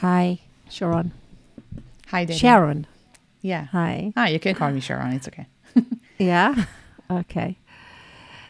Hi, 0.00 0.38
Sharon. 0.70 1.12
Hi, 2.08 2.24
Debbie. 2.24 2.38
Sharon. 2.38 2.86
Yeah. 3.42 3.64
Hi. 3.66 4.12
Ah, 4.16 4.28
you 4.28 4.40
can 4.40 4.54
call 4.54 4.70
me 4.70 4.80
Sharon. 4.80 5.12
It's 5.12 5.28
okay. 5.28 5.46
Yeah. 6.18 6.66
Okay. 7.10 7.56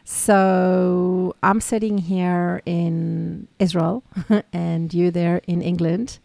So 0.05 1.35
I'm 1.43 1.61
sitting 1.61 1.99
here 1.99 2.63
in 2.67 3.47
Israel 3.61 4.03
and 4.53 4.93
you 4.93 5.11
there 5.11 5.41
in 5.47 5.63
England. 5.63 6.19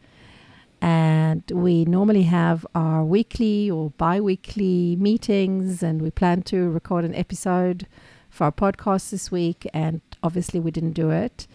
And 0.81 1.43
we 1.51 1.85
normally 1.85 2.23
have 2.23 2.65
our 2.75 3.03
weekly 3.03 3.69
or 3.69 3.91
bi 3.91 4.19
weekly 4.21 4.95
meetings, 4.95 5.81
and 5.81 6.01
we 6.01 6.11
plan 6.11 6.43
to 6.43 6.69
record 6.69 7.05
an 7.05 7.15
episode 7.15 7.87
for 8.29 8.43
our 8.45 8.51
podcast 8.51 9.09
this 9.09 9.31
week. 9.31 9.67
And 9.73 10.01
obviously, 10.21 10.59
we 10.59 10.69
didn't 10.71 10.93
do 10.93 11.09
it. 11.09 11.47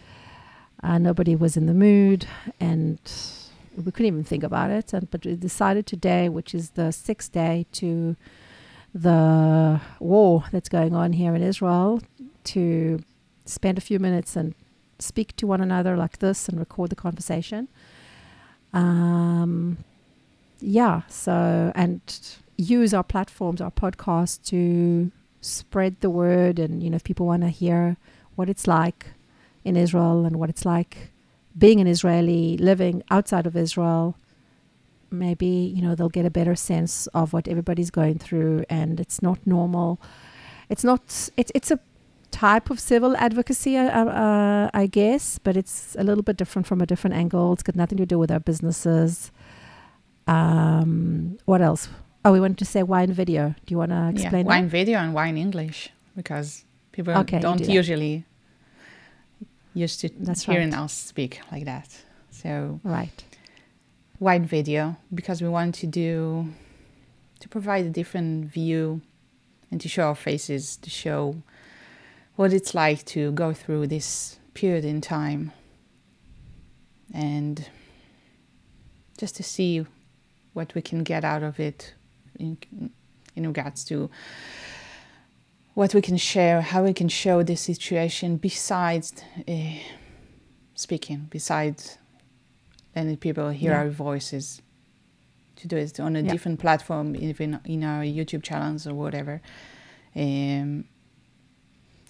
Uh, 0.83 0.99
nobody 0.99 1.37
was 1.37 1.57
in 1.57 1.67
the 1.67 1.75
mood, 1.75 2.27
and 2.59 2.99
we 3.77 3.91
couldn't 3.93 4.07
even 4.07 4.25
think 4.25 4.43
about 4.43 4.71
it. 4.71 4.93
And 4.93 5.11
but 5.11 5.25
we 5.25 5.37
decided 5.37 5.87
today, 5.87 6.29
which 6.29 6.55
is 6.55 6.71
the 6.71 6.93
sixth 6.93 7.33
day 7.33 7.67
to 7.73 8.17
the 8.95 9.81
war 10.01 10.45
that's 10.51 10.69
going 10.69 10.95
on 10.95 11.13
here 11.13 11.35
in 11.35 11.43
Israel, 11.43 12.03
to 12.45 13.03
spend 13.45 13.79
a 13.79 13.81
few 13.81 13.99
minutes 13.99 14.37
and 14.37 14.55
speak 14.99 15.37
to 15.37 15.47
one 15.47 15.61
another 15.61 15.97
like 15.97 16.19
this 16.19 16.49
and 16.49 16.59
record 16.59 16.91
the 16.91 16.97
conversation. 16.97 17.69
Um, 18.73 19.79
yeah, 20.61 21.03
so 21.09 21.73
and 21.75 22.01
use 22.57 22.93
our 22.93 23.03
platforms, 23.03 23.61
our 23.61 23.71
podcast 23.71 24.45
to 24.47 25.11
spread 25.41 26.01
the 26.01 26.11
word, 26.11 26.59
and 26.59 26.83
you 26.83 26.91
know, 26.91 26.97
if 26.97 27.05
people 27.05 27.27
want 27.27 27.43
to 27.43 27.49
hear 27.49 27.97
what 28.35 28.49
it's 28.49 28.67
like 28.67 29.07
in 29.65 29.77
Israel 29.77 30.25
and 30.25 30.37
what 30.37 30.51
it's 30.51 30.65
like 30.65 31.10
being 31.65 31.79
an 31.81 31.87
Israeli 31.87 32.57
living 32.71 33.03
outside 33.17 33.47
of 33.47 33.55
Israel, 33.67 34.17
maybe 35.11 35.47
you 35.75 35.83
know 35.85 35.95
they'll 35.95 36.17
get 36.21 36.27
a 36.33 36.35
better 36.41 36.57
sense 36.71 36.95
of 37.21 37.33
what 37.35 37.45
everybody's 37.53 37.91
going 38.01 38.19
through, 38.25 38.65
and 38.79 38.93
it's 39.05 39.19
not 39.29 39.39
normal. 39.57 39.89
It's 40.73 40.85
not. 40.91 41.03
It's 41.37 41.53
it's 41.59 41.71
a 41.77 41.79
type 42.31 42.71
of 42.71 42.79
civil 42.93 43.13
advocacy, 43.17 43.77
uh, 43.77 44.05
uh, 44.25 44.71
I 44.73 44.87
guess, 44.87 45.25
but 45.47 45.57
it's 45.57 45.97
a 45.99 46.05
little 46.09 46.23
bit 46.23 46.37
different 46.37 46.67
from 46.67 46.81
a 46.81 46.87
different 46.87 47.15
angle. 47.23 47.53
It's 47.55 47.63
got 47.69 47.77
nothing 47.77 47.99
to 47.99 48.07
do 48.07 48.19
with 48.19 48.31
our 48.31 48.41
businesses. 48.51 49.33
Um, 50.27 51.39
what 51.45 51.61
else? 51.61 51.89
Oh, 52.25 52.33
we 52.33 52.41
wanted 52.41 52.59
to 52.59 52.65
say 52.65 52.83
wine 52.83 53.13
video. 53.13 53.55
Do 53.67 53.73
you 53.73 53.79
want 53.79 53.91
to 53.91 54.09
explain? 54.15 54.47
yeah, 54.47 54.53
wine 54.55 54.65
that? 54.65 54.71
video 54.71 54.99
and 54.99 55.15
wine 55.15 55.37
English 55.37 55.91
because 56.17 56.65
people 56.93 57.15
Okay, 57.23 57.41
don't 57.41 57.63
do 57.63 57.73
usually 57.73 58.25
used 59.75 60.01
to 60.01 60.09
That's 60.19 60.45
hearing 60.45 60.71
right. 60.71 60.81
us 60.81 60.93
speak 60.93 61.41
like 61.53 61.65
that. 61.65 61.89
So 62.31 62.81
Right. 62.85 63.25
wine 64.19 64.45
video 64.45 64.97
because 65.15 65.41
we 65.43 65.49
want 65.49 65.75
to 65.77 65.87
do 65.87 66.49
to 67.41 67.49
provide 67.49 67.87
a 67.87 67.91
different 67.91 68.47
view 68.47 69.01
and 69.71 69.81
to 69.81 69.89
show 69.89 70.05
our 70.09 70.15
faces 70.15 70.77
to 70.77 70.91
show 70.91 71.37
what 72.37 72.53
it's 72.53 72.75
like 72.75 73.05
to 73.07 73.33
go 73.33 73.53
through 73.53 73.87
this 73.87 74.39
period 74.55 74.85
in 74.85 75.01
time 75.01 75.53
and 77.15 77.69
just 79.19 79.37
to 79.37 79.43
see 79.43 79.87
what 80.53 80.75
we 80.75 80.83
can 80.83 81.03
get 81.03 81.25
out 81.25 81.43
of 81.43 81.61
it 81.61 81.95
in, 82.39 82.57
in 83.37 83.47
regards 83.47 83.85
to 83.85 84.11
what 85.81 85.95
we 85.95 86.03
can 86.03 86.19
share 86.19 86.61
how 86.61 86.83
we 86.85 86.93
can 86.93 87.09
show 87.09 87.43
this 87.43 87.63
situation 87.63 88.37
besides 88.37 89.15
uh, 89.49 89.79
speaking 90.75 91.27
besides 91.31 91.97
letting 92.95 93.17
people 93.17 93.49
hear 93.49 93.73
Yeah. 93.73 93.79
our 93.79 93.89
voices 93.89 94.61
to 95.57 95.67
do 95.67 95.77
it 95.79 95.99
on 95.99 96.17
a 96.17 96.23
Yeah. 96.23 96.33
different 96.33 96.59
platform 96.61 97.17
even 97.17 97.59
in 97.65 97.83
our 97.83 98.05
youtube 98.05 98.43
channels 98.43 98.87
or 98.87 98.95
whatever 99.03 99.41
um, 100.15 100.85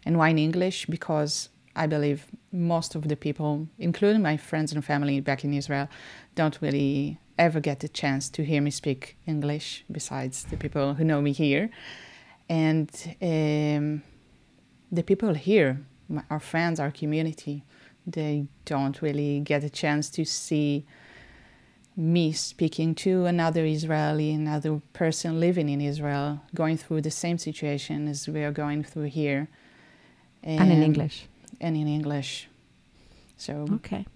and 0.04 0.14
why 0.18 0.28
in 0.30 0.38
english 0.38 0.86
because 0.86 1.34
i 1.76 1.86
believe 1.86 2.20
most 2.50 2.96
of 2.96 3.02
the 3.10 3.16
people 3.26 3.68
including 3.78 4.22
my 4.30 4.36
friends 4.36 4.72
and 4.72 4.84
family 4.84 5.20
back 5.20 5.44
in 5.44 5.54
israel 5.54 5.86
don't 6.34 6.56
really 6.60 7.18
ever 7.38 7.60
get 7.60 7.78
the 7.78 7.88
chance 8.02 8.28
to 8.36 8.40
hear 8.50 8.60
me 8.60 8.70
speak 8.82 9.16
english 9.26 9.84
besides 9.98 10.36
the 10.50 10.56
people 10.56 10.94
who 10.94 11.04
know 11.04 11.20
me 11.22 11.32
here 11.44 11.70
and 12.50 12.90
um, 13.22 14.02
the 14.92 15.02
people 15.02 15.32
here 15.32 15.80
my, 16.08 16.22
our 16.28 16.40
friends 16.40 16.78
our 16.78 16.90
community 16.90 17.64
they 18.06 18.46
don't 18.64 19.00
really 19.00 19.40
get 19.40 19.64
a 19.64 19.70
chance 19.70 20.10
to 20.10 20.24
see 20.24 20.84
me 21.96 22.32
speaking 22.32 22.94
to 22.94 23.26
another 23.26 23.64
Israeli, 23.64 24.32
another 24.32 24.80
person 24.92 25.38
living 25.38 25.68
in 25.68 25.80
Israel, 25.80 26.40
going 26.54 26.76
through 26.76 27.02
the 27.02 27.10
same 27.10 27.38
situation 27.38 28.08
as 28.08 28.28
we 28.28 28.42
are 28.42 28.52
going 28.52 28.82
through 28.82 29.04
here. 29.04 29.48
And 30.42 30.72
in 30.72 30.82
English. 30.82 31.26
And 31.60 31.76
in 31.76 31.86
English. 31.86 32.48
So, 33.36 33.66
Okay. 33.74 34.06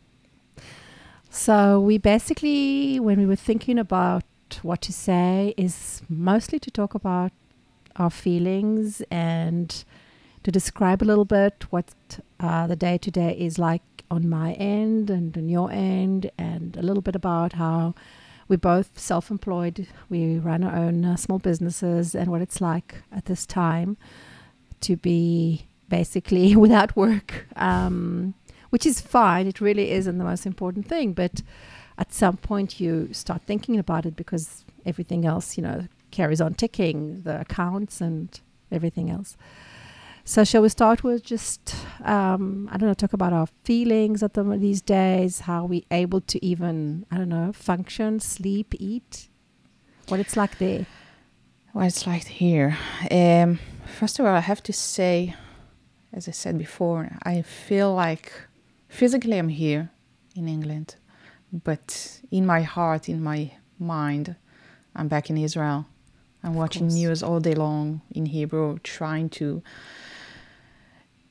So 1.30 1.80
we 1.80 1.98
basically, 1.98 3.00
when 3.00 3.18
we 3.18 3.26
were 3.26 3.36
thinking 3.36 3.78
about 3.78 4.24
what 4.62 4.80
to 4.82 4.92
say, 4.92 5.52
is 5.56 6.02
mostly 6.08 6.60
to 6.60 6.70
talk 6.70 6.94
about 6.94 7.32
our 7.96 8.10
feelings 8.10 9.02
and 9.10 9.84
to 10.42 10.50
describe 10.50 11.02
a 11.02 11.04
little 11.04 11.24
bit 11.24 11.64
what 11.70 11.94
uh, 12.40 12.66
the 12.66 12.76
day 12.76 12.98
to 12.98 13.10
day 13.10 13.36
is 13.38 13.58
like 13.58 13.82
on 14.10 14.28
my 14.28 14.52
end 14.54 15.10
and 15.10 15.36
on 15.36 15.48
your 15.48 15.70
end, 15.72 16.30
and 16.36 16.76
a 16.76 16.82
little 16.82 17.02
bit 17.02 17.16
about 17.16 17.54
how 17.54 17.94
we're 18.48 18.58
both 18.58 18.98
self 18.98 19.30
employed. 19.30 19.86
We 20.10 20.38
run 20.38 20.62
our 20.62 20.76
own 20.76 21.04
uh, 21.04 21.16
small 21.16 21.38
businesses 21.38 22.14
and 22.14 22.30
what 22.30 22.42
it's 22.42 22.60
like 22.60 23.02
at 23.10 23.24
this 23.24 23.46
time 23.46 23.96
to 24.82 24.96
be 24.96 25.66
basically 25.88 26.54
without 26.64 26.94
work. 26.94 27.46
Um, 27.56 28.34
which 28.74 28.86
is 28.86 29.00
fine. 29.00 29.46
It 29.46 29.60
really 29.60 29.92
isn't 29.92 30.18
the 30.18 30.24
most 30.24 30.46
important 30.46 30.88
thing. 30.88 31.12
But 31.12 31.42
at 31.96 32.12
some 32.12 32.36
point, 32.36 32.80
you 32.80 33.08
start 33.12 33.42
thinking 33.46 33.78
about 33.78 34.04
it 34.04 34.16
because 34.16 34.64
everything 34.84 35.24
else, 35.24 35.56
you 35.56 35.62
know, 35.62 35.86
carries 36.14 36.40
on 36.40 36.54
ticking 36.54 37.22
the 37.22 37.40
accounts 37.40 38.00
and 38.00 38.40
everything 38.70 39.10
else. 39.10 39.36
So, 40.26 40.42
shall 40.42 40.62
we 40.62 40.70
start 40.70 41.04
with 41.04 41.22
just, 41.22 41.74
um, 42.02 42.66
I 42.72 42.78
don't 42.78 42.88
know, 42.88 42.94
talk 42.94 43.12
about 43.12 43.34
our 43.34 43.48
feelings 43.64 44.22
at 44.22 44.32
the, 44.32 44.42
these 44.42 44.80
days, 44.80 45.40
how 45.40 45.66
we 45.66 45.84
able 45.90 46.22
to 46.32 46.36
even, 46.42 47.04
I 47.10 47.18
don't 47.18 47.28
know, 47.28 47.52
function, 47.52 48.20
sleep, 48.20 48.74
eat, 48.78 49.28
what 50.08 50.20
it's 50.20 50.34
like 50.34 50.56
there. 50.58 50.86
what 51.72 51.84
it's 51.86 52.06
like 52.06 52.26
here. 52.26 52.78
Um, 53.10 53.58
first 53.98 54.18
of 54.18 54.24
all, 54.24 54.34
I 54.34 54.40
have 54.40 54.62
to 54.62 54.72
say, 54.72 55.34
as 56.10 56.26
I 56.26 56.30
said 56.30 56.56
before, 56.56 57.02
I 57.22 57.42
feel 57.42 57.92
like 57.92 58.32
physically 58.88 59.36
I'm 59.36 59.50
here 59.50 59.90
in 60.34 60.48
England, 60.48 60.96
but 61.52 62.20
in 62.30 62.46
my 62.46 62.62
heart, 62.62 63.10
in 63.10 63.22
my 63.22 63.52
mind, 63.78 64.36
I'm 64.96 65.08
back 65.08 65.28
in 65.28 65.36
Israel. 65.36 65.84
I'm 66.44 66.54
watching 66.54 66.88
news 66.88 67.22
all 67.22 67.40
day 67.40 67.54
long 67.54 68.02
in 68.10 68.26
Hebrew, 68.26 68.78
trying 68.80 69.30
to 69.30 69.62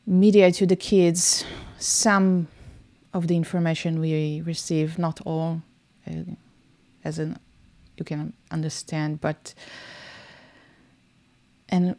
mediate 0.07 0.56
to 0.56 0.66
the 0.66 0.75
kids 0.75 1.46
some 1.78 2.47
of 3.13 3.28
the 3.28 3.35
information 3.38 4.00
we 4.00 4.41
receive, 4.41 4.97
not 4.97 5.22
all, 5.23 5.62
uh, 6.07 6.34
as 7.03 7.19
in 7.19 7.38
you 7.97 8.03
can 8.03 8.34
understand, 8.50 9.22
but 9.22 9.53
and 11.69 11.96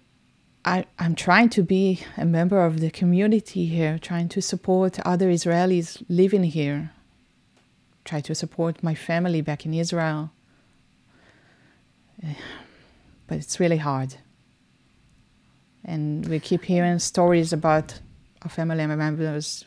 I, 0.65 0.85
I'm 0.99 1.15
trying 1.15 1.51
to 1.51 1.63
be 1.63 2.01
a 2.17 2.25
member 2.25 2.65
of 2.65 2.81
the 2.81 2.91
community 2.91 3.67
here, 3.67 3.99
trying 3.99 4.29
to 4.31 4.43
support 4.43 4.99
other 5.07 5.29
Israelis 5.29 6.05
living 6.09 6.45
here, 6.45 6.91
try 8.05 8.21
to 8.23 8.35
support 8.35 8.83
my 8.83 8.95
family 8.97 9.41
back 9.41 9.65
in 9.65 9.73
Israel. 9.73 10.33
Eh, 12.23 12.35
But 13.27 13.39
it's 13.39 13.59
really 13.61 13.79
hard. 13.79 14.17
And 15.85 16.27
we 16.29 16.39
keep 16.41 16.65
hearing 16.65 16.99
stories 16.99 17.53
about 17.53 18.01
our 18.43 18.51
family 18.51 18.87
members. 18.87 19.65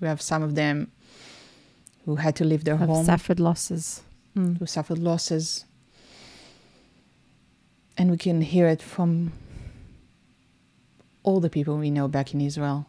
We 0.00 0.06
have 0.08 0.20
some 0.20 0.42
of 0.42 0.54
them 0.54 0.90
who 2.04 2.16
had 2.16 2.34
to 2.36 2.44
leave 2.44 2.64
their 2.64 2.76
Have 2.76 2.88
home 2.88 3.04
suffered 3.04 3.40
losses. 3.40 4.02
Mm. 4.36 4.58
who 4.58 4.66
suffered 4.66 4.98
losses. 4.98 5.64
And 7.96 8.10
we 8.10 8.16
can 8.16 8.40
hear 8.40 8.68
it 8.68 8.80
from 8.82 9.32
all 11.24 11.40
the 11.40 11.50
people 11.50 11.76
we 11.76 11.90
know 11.90 12.06
back 12.08 12.32
in 12.34 12.40
Israel. 12.40 12.86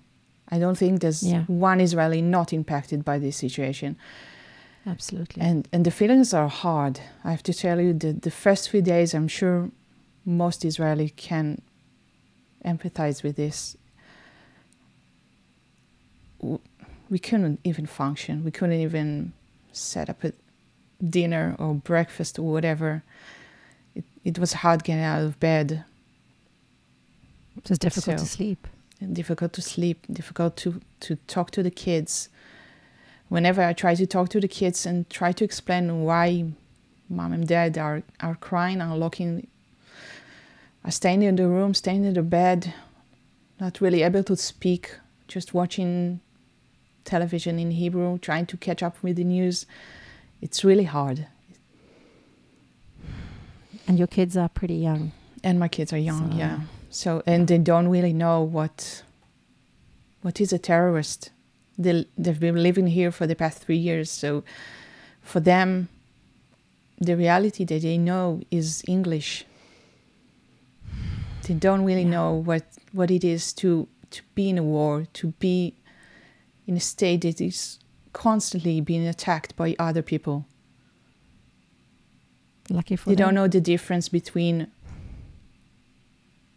I 0.49 0.59
don't 0.59 0.77
think 0.77 1.01
there's 1.01 1.23
Yeah. 1.23 1.43
one 1.47 1.79
Israeli 1.81 2.21
not 2.21 2.53
impacted 2.53 3.03
by 3.03 3.17
this 3.19 3.35
situation. 3.37 3.95
Absolutely. 4.85 5.41
And 5.41 5.67
and 5.73 5.85
the 5.85 5.91
feelings 5.91 6.33
are 6.33 6.47
hard. 6.47 6.99
I 7.23 7.31
have 7.31 7.43
to 7.43 7.53
tell 7.53 7.79
you 7.81 7.93
that 7.93 8.21
the 8.21 8.31
first 8.31 8.69
few 8.69 8.81
days 8.81 9.13
I'm 9.13 9.27
sure 9.27 9.69
most 10.25 10.65
Israeli 10.65 11.09
can 11.09 11.61
empathize 12.65 13.23
with 13.23 13.35
this. 13.35 13.75
We 17.09 17.19
couldn't 17.19 17.59
even 17.63 17.85
function. 17.85 18.43
We 18.43 18.51
couldn't 18.51 18.79
even 18.79 19.33
set 19.71 20.09
up 20.09 20.23
a, 20.23 20.33
dinner 21.07 21.55
or 21.59 21.75
breakfast 21.75 22.37
or 22.39 22.43
whatever, 22.51 23.03
it, 23.95 24.03
it 24.23 24.39
was 24.39 24.53
hard 24.53 24.83
getting 24.83 25.03
out 25.03 25.21
of 25.21 25.39
bed. 25.39 25.83
It 27.57 27.69
was 27.69 27.79
difficult 27.79 28.19
So- 28.19 28.25
to 28.25 28.29
sleep. 28.29 28.67
difficult 29.13 29.53
to 29.53 29.61
sleep, 29.61 30.05
difficult 30.11 30.57
to, 30.57 30.81
to 31.01 31.15
talk 31.27 31.51
to 31.51 31.63
the 31.63 31.71
kids. 31.71 32.29
Whenever 33.29 33.61
I 33.61 33.73
try 33.73 33.95
to 33.95 34.05
talk 34.05 34.29
to 34.29 34.39
the 34.41 34.47
kids 34.47 34.85
and 34.85 35.09
try 35.09 35.31
to 35.31 35.45
explain 35.45 36.03
why 36.03 36.51
mom 37.07 37.31
and 37.31 37.47
dad 37.47 37.77
are, 37.77 38.03
are 38.19 38.35
crying, 38.35 38.81
are 38.81 38.97
are 40.83 40.91
staying 40.91 41.21
in 41.23 41.35
the 41.35 41.47
room, 41.47 41.73
staying 41.73 42.05
in 42.05 42.13
the 42.13 42.23
bed, 42.23 42.73
not 43.59 43.81
really 43.81 44.03
able 44.03 44.23
to 44.23 44.35
speak, 44.35 44.95
just 45.27 45.53
watching 45.53 46.19
television 47.03 47.59
in 47.59 47.71
Hebrew, 47.71 48.17
trying 48.19 48.45
to 48.47 48.57
catch 48.57 48.81
up 48.83 48.95
with 49.01 49.15
the 49.17 49.23
news, 49.23 49.65
it's 50.41 50.63
really 50.63 50.85
hard. 50.85 51.27
And 53.87 53.97
your 53.97 54.07
kids 54.07 54.37
are 54.37 54.49
pretty 54.49 54.75
young. 54.75 55.11
And 55.43 55.59
my 55.59 55.67
kids 55.67 55.91
are 55.93 55.97
young, 55.97 56.31
So- 56.31 56.37
yeah. 56.37 56.59
So 56.91 57.21
and 57.27 57.47
they 57.47 57.59
don't 57.59 57.87
really 57.87 58.13
know 58.13 58.41
what 58.41 59.03
what 60.21 60.41
is 60.41 60.51
a 60.51 60.57
terrorist. 60.57 61.29
They 61.77 62.05
they've 62.17 62.39
been 62.39 62.61
living 62.63 62.87
here 62.87 63.11
for 63.11 63.27
the 63.27 63.35
past 63.35 63.59
three 63.63 63.77
years, 63.77 64.09
so 64.09 64.43
for 65.21 65.39
them, 65.39 65.87
the 66.99 67.15
reality 67.15 67.63
that 67.65 67.81
they 67.83 67.97
know 67.97 68.41
is 68.49 68.83
English. 68.87 69.45
They 71.49 71.55
don't 71.55 71.83
really 71.83 72.03
Yeah. 72.03 72.11
know 72.17 72.31
what 72.49 72.63
what 72.93 73.09
it 73.09 73.23
is 73.23 73.53
to 73.53 73.87
to 74.11 74.21
be 74.35 74.49
in 74.49 74.57
a 74.59 74.63
war, 74.63 75.07
to 75.13 75.33
be 75.39 75.73
in 76.67 76.77
a 76.77 76.79
state 76.79 77.21
that 77.21 77.41
is 77.41 77.79
constantly 78.13 78.81
being 78.81 79.07
attacked 79.07 79.55
by 79.55 79.75
other 79.79 80.03
people. 80.03 80.45
Lucky 82.69 82.95
for 82.95 83.09
They 83.09 83.15
them. 83.15 83.25
don't 83.25 83.35
know 83.35 83.47
the 83.47 83.61
difference 83.61 84.09
between 84.09 84.67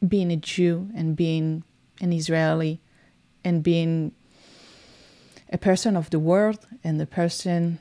being 0.06 0.31
a 0.31 0.37
Jew 0.37 0.91
and 0.94 1.17
being 1.17 1.65
an 2.03 2.12
Israeli 2.12 2.81
and 3.44 3.62
being 3.62 4.12
a 5.50 5.59
person 5.59 5.97
of 5.97 6.11
the 6.11 6.19
world 6.19 6.67
and 6.85 7.00
a 7.00 7.06
person 7.06 7.79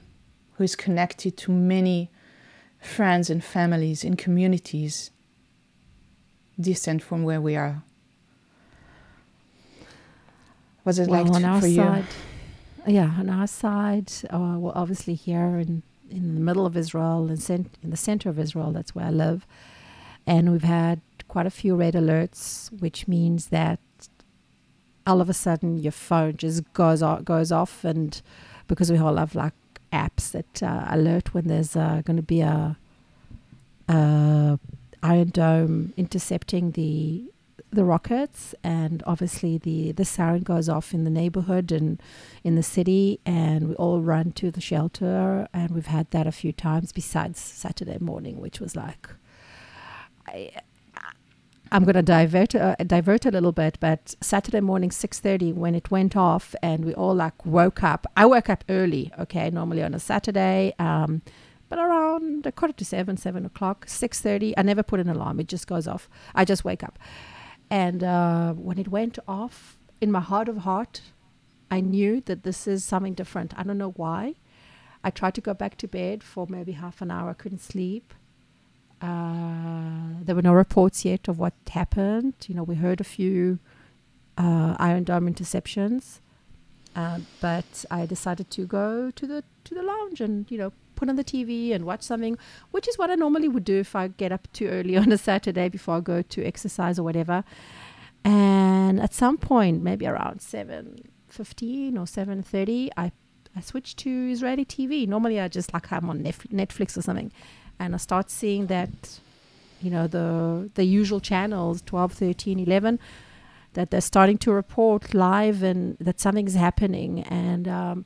who 0.54 0.64
is 0.64 0.76
connected 0.78 1.36
to 1.44 1.52
many 1.52 2.10
friends 2.80 3.30
and 3.30 3.44
families 3.44 4.06
and 4.06 4.18
communities 4.18 5.12
distant 6.62 7.02
from 7.04 7.24
where 7.24 7.42
we 7.42 7.56
are. 7.56 7.84
Was 10.84 11.00
it 11.00 11.08
well, 11.08 11.24
like 11.24 11.34
on 11.34 11.46
our 11.46 11.62
for 11.62 11.68
you? 11.68 11.76
side, 11.76 12.06
yeah, 12.88 13.14
on 13.20 13.30
our 13.30 13.48
side, 13.48 14.12
uh, 14.32 14.56
well, 14.58 14.74
obviously 14.76 15.14
here 15.14 15.58
in 15.58 15.84
in 16.10 16.36
the 16.36 16.42
middle 16.42 16.66
of 16.66 16.76
Israel, 16.76 17.30
in, 17.30 17.38
cent- 17.38 17.78
in 17.82 17.90
the 17.90 17.96
center 17.98 18.30
of 18.30 18.38
Israel, 18.38 18.74
that's 18.74 18.94
where 18.94 19.06
I 19.06 19.12
live, 19.12 19.46
and 20.28 20.52
we've 20.52 20.64
had 20.64 21.02
quite 21.28 21.46
a 21.46 21.52
few 21.52 21.76
red 21.76 21.94
alerts, 21.94 22.70
which 22.82 23.08
means 23.08 23.48
that 23.48 23.80
all 25.08 25.22
of 25.22 25.30
a 25.30 25.34
sudden 25.34 25.78
your 25.78 25.92
phone 25.92 26.36
just 26.36 26.72
goes 26.74 27.02
off, 27.02 27.24
goes 27.24 27.52
off, 27.52 27.84
and 27.84 28.22
because 28.68 28.92
we 28.92 28.98
all 28.98 29.16
have 29.18 29.36
like 29.36 29.54
apps 29.94 30.32
that 30.32 30.64
uh, 30.64 30.86
alert 30.90 31.34
when 31.34 31.48
there's 31.48 31.76
uh, 31.76 32.02
going 32.06 32.18
to 32.18 32.24
be 32.24 32.42
a, 32.42 32.78
a 33.88 34.60
Iron 35.04 35.30
Dome 35.30 35.94
intercepting 35.98 36.72
the 36.72 37.32
the 37.74 37.86
rockets 37.86 38.54
and 38.64 39.02
obviously 39.08 39.58
the 39.58 39.94
the 39.94 40.04
siren 40.04 40.42
goes 40.44 40.68
off 40.68 40.94
in 40.94 41.06
the 41.06 41.10
neighborhood 41.10 41.72
and 41.72 42.02
in 42.44 42.56
the 42.56 42.64
city 42.64 43.20
and 43.26 43.70
we 43.70 43.76
all 43.76 44.02
run 44.02 44.32
to 44.34 44.52
the 44.52 44.60
shelter 44.60 45.48
and 45.54 45.72
we've 45.72 45.86
had 45.86 46.10
that 46.12 46.28
a 46.28 46.32
few 46.34 46.52
times 46.52 46.92
besides 46.92 47.40
Saturday 47.40 47.98
morning 48.00 48.42
which 48.42 48.60
was 48.60 48.76
like 48.76 49.10
I 50.28 50.52
I'm 51.72 51.86
going 51.86 51.96
to 51.96 52.02
divert 52.02 52.54
uh, 52.54 52.76
divert 52.86 53.26
a 53.26 53.32
little 53.32 53.54
bit 53.54 53.78
but 53.80 54.16
Saturday 54.20 54.60
morning 54.60 54.90
6:30 54.90 55.54
when 55.54 55.74
it 55.74 55.90
went 55.90 56.18
off 56.18 56.54
and 56.62 56.84
we 56.84 56.94
all 56.94 57.16
like 57.16 57.46
woke 57.46 57.84
up 57.84 58.06
I 58.18 58.26
woke 58.26 58.50
up 58.50 58.66
early 58.68 59.14
okay 59.18 59.50
normally 59.50 59.82
on 59.82 59.94
a 59.94 60.00
Saturday 60.00 60.74
um 60.78 61.22
but 61.72 61.80
around 61.80 62.46
a 62.46 62.52
quarter 62.52 62.74
to 62.74 62.84
seven, 62.84 63.16
seven 63.16 63.46
o'clock, 63.46 63.86
six 63.88 64.20
thirty. 64.20 64.54
I 64.58 64.62
never 64.62 64.84
put 64.84 65.00
an 65.00 65.08
alarm; 65.08 65.40
it 65.40 65.48
just 65.48 65.68
goes 65.68 65.88
off. 65.88 66.10
I 66.36 66.44
just 66.44 66.66
wake 66.66 66.84
up, 66.84 67.00
and 67.70 68.04
uh, 68.04 68.52
when 68.52 68.78
it 68.78 68.90
went 68.90 69.18
off, 69.26 69.78
in 70.02 70.12
my 70.12 70.20
heart 70.20 70.50
of 70.50 70.58
heart, 70.58 71.00
I 71.72 71.80
knew 71.80 72.20
that 72.26 72.44
this 72.44 72.68
is 72.68 72.84
something 72.84 73.14
different. 73.14 73.54
I 73.58 73.64
don't 73.64 73.78
know 73.78 73.92
why. 73.92 74.36
I 75.02 75.12
tried 75.12 75.34
to 75.36 75.42
go 75.42 75.54
back 75.54 75.78
to 75.78 75.88
bed 75.88 76.24
for 76.24 76.46
maybe 76.50 76.74
half 76.74 77.02
an 77.02 77.10
hour. 77.10 77.30
I 77.30 77.34
couldn't 77.34 77.62
sleep. 77.62 78.14
Uh, 79.02 80.20
there 80.22 80.36
were 80.36 80.42
no 80.42 80.54
reports 80.54 81.06
yet 81.06 81.30
of 81.30 81.40
what 81.40 81.54
happened. 81.70 82.34
You 82.50 82.56
know, 82.56 82.64
we 82.64 82.76
heard 82.76 83.00
a 83.00 83.06
few 83.06 83.60
uh, 84.38 84.76
Iron 84.78 85.06
Dome 85.06 85.34
interceptions, 85.34 86.20
uh, 86.98 87.20
but 87.40 87.86
I 87.90 88.06
decided 88.06 88.52
to 88.52 88.66
go 88.66 89.10
to 89.10 89.26
the 89.26 89.46
to 89.64 89.74
the 89.74 89.84
lounge 89.84 90.20
and 90.20 90.52
you 90.52 90.58
know 90.58 90.74
put 91.02 91.10
on 91.10 91.16
the 91.16 91.24
TV 91.24 91.74
and 91.74 91.84
watch 91.84 92.04
something, 92.04 92.38
which 92.70 92.88
is 92.88 92.96
what 92.96 93.10
I 93.10 93.16
normally 93.16 93.50
would 93.50 93.64
do 93.64 93.80
if 93.80 93.96
I 93.96 94.10
get 94.10 94.32
up 94.32 94.48
too 94.54 94.68
early 94.68 94.96
on 95.04 95.12
a 95.12 95.18
Saturday 95.18 95.68
before 95.68 95.96
I 95.98 96.00
go 96.00 96.22
to 96.22 96.46
exercise 96.46 97.00
or 97.00 97.04
whatever. 97.04 97.44
And 98.24 99.02
at 99.02 99.12
some 99.12 99.38
point, 99.40 99.82
maybe 99.82 100.06
around 100.06 100.42
seven 100.42 101.10
fifteen 101.28 101.98
or 101.98 102.06
seven 102.06 102.44
thirty, 102.44 102.92
I 102.96 103.12
I 103.56 103.62
switched 103.62 103.98
to 104.00 104.12
Israeli 104.30 104.64
TV. 104.64 105.08
Normally, 105.08 105.40
I 105.40 105.48
just 105.48 105.74
like 105.74 105.92
I'm 105.92 106.08
on 106.08 106.22
Netflix 106.22 106.96
or 106.96 107.02
something, 107.02 107.32
and 107.80 107.96
I 107.96 107.98
start 107.98 108.30
seeing 108.30 108.68
that, 108.68 109.20
you 109.82 109.90
know, 109.90 110.06
the 110.06 110.70
the 110.76 110.84
usual 110.84 111.20
channels 111.20 111.82
12, 111.82 112.14
13, 112.14 112.60
11, 112.60 113.00
that 113.74 113.90
they're 113.90 114.02
starting 114.14 114.38
to 114.38 114.52
report 114.52 115.16
live 115.16 115.64
and 115.64 115.98
that 116.00 116.20
something's 116.20 116.54
happening. 116.54 117.24
And 117.24 117.68
um, 117.68 118.06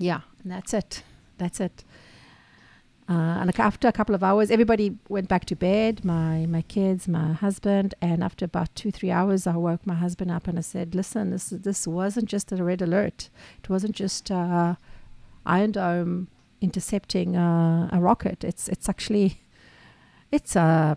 yeah, 0.00 0.22
and 0.42 0.50
that's 0.50 0.74
it. 0.74 1.04
That's 1.38 1.60
it. 1.60 1.84
Uh, 3.12 3.40
and 3.40 3.60
after 3.60 3.88
a 3.88 3.92
couple 3.92 4.14
of 4.14 4.22
hours, 4.22 4.50
everybody 4.50 4.96
went 5.10 5.28
back 5.28 5.44
to 5.44 5.54
bed. 5.54 6.02
My 6.02 6.46
my 6.46 6.62
kids, 6.62 7.06
my 7.06 7.34
husband, 7.34 7.94
and 8.00 8.24
after 8.24 8.46
about 8.46 8.74
two 8.74 8.90
three 8.90 9.10
hours, 9.10 9.46
I 9.46 9.56
woke 9.56 9.86
my 9.86 9.94
husband 9.94 10.30
up 10.30 10.48
and 10.48 10.56
I 10.56 10.62
said, 10.62 10.94
"Listen, 10.94 11.28
this 11.28 11.50
this 11.50 11.86
wasn't 11.86 12.26
just 12.26 12.52
a 12.52 12.64
red 12.64 12.80
alert. 12.80 13.28
It 13.62 13.68
wasn't 13.68 13.94
just 13.94 14.30
uh, 14.30 14.76
Iron 15.44 15.72
Dome 15.72 16.28
intercepting 16.62 17.36
uh, 17.36 17.90
a 17.92 18.00
rocket. 18.00 18.44
It's 18.44 18.66
it's 18.68 18.88
actually 18.88 19.40
it's 20.30 20.56
a 20.56 20.96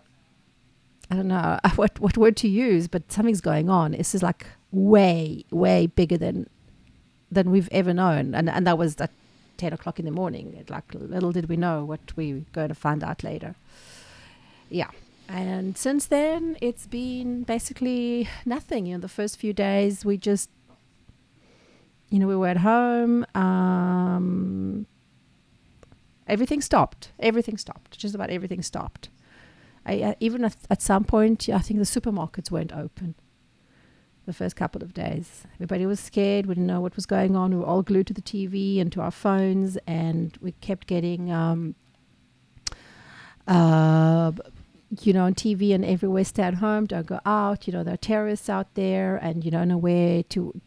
I 1.10 1.16
don't 1.16 1.28
know 1.28 1.58
what 1.76 2.00
what 2.00 2.16
word 2.16 2.36
to 2.38 2.48
use, 2.48 2.88
but 2.88 3.12
something's 3.12 3.42
going 3.42 3.68
on. 3.68 3.92
This 3.92 4.14
is 4.14 4.22
like 4.22 4.46
way 4.72 5.44
way 5.50 5.86
bigger 5.86 6.16
than 6.16 6.48
than 7.30 7.50
we've 7.50 7.68
ever 7.72 7.92
known, 7.92 8.34
and 8.34 8.48
and 8.48 8.66
that 8.66 8.78
was 8.78 8.94
that 8.94 9.10
10 9.56 9.72
o'clock 9.72 9.98
in 9.98 10.04
the 10.04 10.10
morning. 10.10 10.64
Like, 10.68 10.84
little 10.94 11.32
did 11.32 11.48
we 11.48 11.56
know 11.56 11.84
what 11.84 12.00
we 12.16 12.32
were 12.32 12.40
going 12.52 12.68
to 12.68 12.74
find 12.74 13.02
out 13.02 13.22
later. 13.22 13.54
Yeah. 14.68 14.90
And 15.28 15.76
since 15.76 16.06
then, 16.06 16.56
it's 16.60 16.86
been 16.86 17.42
basically 17.42 18.28
nothing. 18.44 18.86
You 18.86 18.94
know, 18.94 19.00
the 19.00 19.08
first 19.08 19.38
few 19.38 19.52
days, 19.52 20.04
we 20.04 20.16
just, 20.16 20.50
you 22.10 22.18
know, 22.18 22.28
we 22.28 22.36
were 22.36 22.48
at 22.48 22.58
home. 22.58 23.26
Um, 23.34 24.86
everything 26.28 26.60
stopped. 26.60 27.10
Everything 27.18 27.56
stopped. 27.56 27.98
Just 27.98 28.14
about 28.14 28.30
everything 28.30 28.62
stopped. 28.62 29.08
I, 29.84 30.02
uh, 30.02 30.14
even 30.20 30.44
at, 30.44 30.56
at 30.70 30.82
some 30.82 31.04
point, 31.04 31.48
I 31.48 31.58
think 31.58 31.78
the 31.78 31.86
supermarkets 32.00 32.50
weren't 32.50 32.72
open 32.72 33.14
the 34.26 34.32
first 34.32 34.56
couple 34.56 34.82
of 34.82 34.92
days. 34.92 35.44
Everybody 35.54 35.86
was 35.86 36.00
scared. 36.00 36.46
We 36.46 36.54
didn't 36.54 36.66
know 36.66 36.80
what 36.80 36.96
was 36.96 37.06
going 37.06 37.36
on. 37.36 37.52
We 37.52 37.56
were 37.58 37.64
all 37.64 37.82
glued 37.82 38.08
to 38.08 38.12
the 38.12 38.22
TV 38.22 38.80
and 38.80 38.92
to 38.92 39.00
our 39.00 39.12
phones, 39.12 39.78
and 39.86 40.36
we 40.42 40.52
kept 40.52 40.86
getting, 40.88 41.30
um, 41.32 41.76
uh, 43.46 44.32
you 45.00 45.12
know, 45.12 45.24
on 45.24 45.34
TV 45.34 45.74
and 45.74 45.84
everywhere, 45.84 46.24
stay 46.24 46.42
at 46.42 46.54
home, 46.54 46.86
don't 46.86 47.06
go 47.06 47.20
out. 47.24 47.66
You 47.66 47.72
know, 47.72 47.84
there 47.84 47.94
are 47.94 47.98
terrorists 47.98 48.48
out 48.50 48.74
there, 48.74 49.16
and 49.16 49.44
you 49.44 49.50
don't 49.50 49.68
know 49.68 49.78
where 49.78 50.22
to 50.24 50.60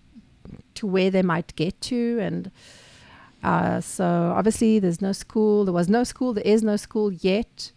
to 0.75 0.88
where 0.88 1.12
they 1.12 1.22
might 1.22 1.56
get 1.56 1.80
to, 1.82 2.18
and. 2.22 2.51
Uh, 3.42 3.80
so 3.80 4.34
obviously, 4.36 4.80
there's 4.80 5.01
no 5.01 5.13
school. 5.13 5.63
There 5.63 5.74
was 5.74 5.88
no 5.88 6.04
school. 6.04 6.34
There 6.34 6.44
is 6.44 6.62
no 6.62 6.75
school 6.75 7.10
yet. 7.10 7.72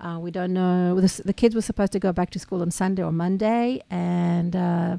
Uh, 0.00 0.18
we 0.18 0.30
don't 0.30 0.54
know. 0.54 0.98
The, 0.98 1.22
the 1.24 1.34
kids 1.34 1.54
were 1.54 1.60
supposed 1.60 1.92
to 1.92 1.98
go 1.98 2.10
back 2.10 2.30
to 2.30 2.38
school 2.38 2.62
on 2.62 2.70
Sunday 2.70 3.02
or 3.02 3.12
Monday, 3.12 3.82
and 3.90 4.56
uh, 4.56 4.96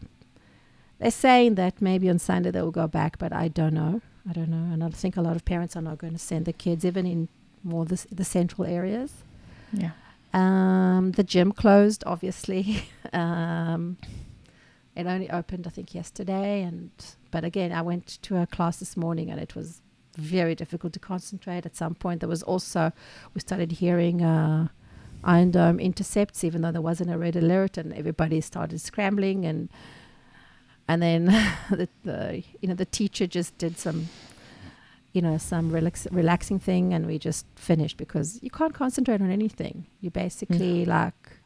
they're 1.00 1.12
saying 1.12 1.56
that 1.56 1.82
maybe 1.82 2.10
on 2.10 2.20
Sunday 2.20 2.52
they 2.52 2.62
will 2.62 2.72
go 2.72 2.88
back, 2.88 3.18
but 3.18 3.34
I 3.34 3.48
don't 3.48 3.74
know. 3.74 4.02
I 4.28 4.34
don't 4.34 4.50
know. 4.50 4.74
And 4.74 4.84
I 4.84 4.90
think 4.90 5.18
a 5.18 5.22
lot 5.22 5.36
of 5.36 5.46
parents 5.46 5.76
are 5.76 5.82
not 5.82 5.98
going 5.98 6.14
to 6.14 6.20
send 6.20 6.46
the 6.46 6.54
kids, 6.54 6.86
even 6.86 7.06
in 7.06 7.30
more 7.64 7.86
the, 7.86 8.04
the 8.12 8.24
central 8.24 8.66
areas. 8.66 9.24
Yeah. 9.74 9.92
Um, 10.34 11.12
the 11.12 11.24
gym 11.24 11.52
closed, 11.52 12.04
obviously. 12.06 12.84
um, 13.14 13.98
it 14.96 15.06
only 15.06 15.30
opened, 15.30 15.68
I 15.68 15.70
think, 15.70 15.94
yesterday, 15.94 16.62
and 16.62 16.92
but 17.32 17.44
again, 17.44 17.74
I 17.74 17.82
went 17.82 18.22
to 18.24 18.38
a 18.38 18.48
class 18.48 18.78
this 18.78 18.96
morning, 18.96 19.30
and 19.30 19.40
it 19.42 19.56
was 19.56 19.82
very 20.16 20.56
difficult 20.56 20.94
to 20.94 21.00
concentrate. 21.00 21.66
At 21.66 21.76
some 21.76 21.96
point, 21.96 22.22
there 22.22 22.30
was 22.30 22.44
also 22.44 22.94
we 23.34 23.42
started 23.42 23.74
hearing 23.74 24.22
uh, 24.22 24.70
Iron 25.24 25.52
Dome 25.52 25.80
intercepts, 25.80 26.44
even 26.46 26.62
though 26.62 26.72
there 26.72 26.82
wasn't 26.82 27.12
a 27.12 27.18
red 27.18 27.36
alert, 27.36 27.78
and 27.78 27.94
everybody 27.94 28.40
started 28.40 28.80
scrambling 28.80 29.46
and 29.46 29.70
and 30.88 31.02
then 31.02 31.26
the, 31.70 31.88
the 32.04 32.44
you 32.62 32.68
know 32.68 32.76
the 32.76 32.86
teacher 32.86 33.28
just 33.28 33.58
did 33.58 33.78
some 33.78 34.08
you 35.14 35.22
know 35.22 35.38
some 35.38 35.72
relax, 35.72 36.08
relaxing 36.12 36.60
thing 36.60 36.94
and 36.94 37.08
we 37.08 37.18
just 37.18 37.46
finished 37.56 37.98
because 37.98 38.40
you 38.44 38.50
can't 38.50 38.74
concentrate 38.74 39.22
on 39.22 39.32
anything. 39.32 39.86
You 40.02 40.12
basically 40.12 40.86
like 40.86 41.40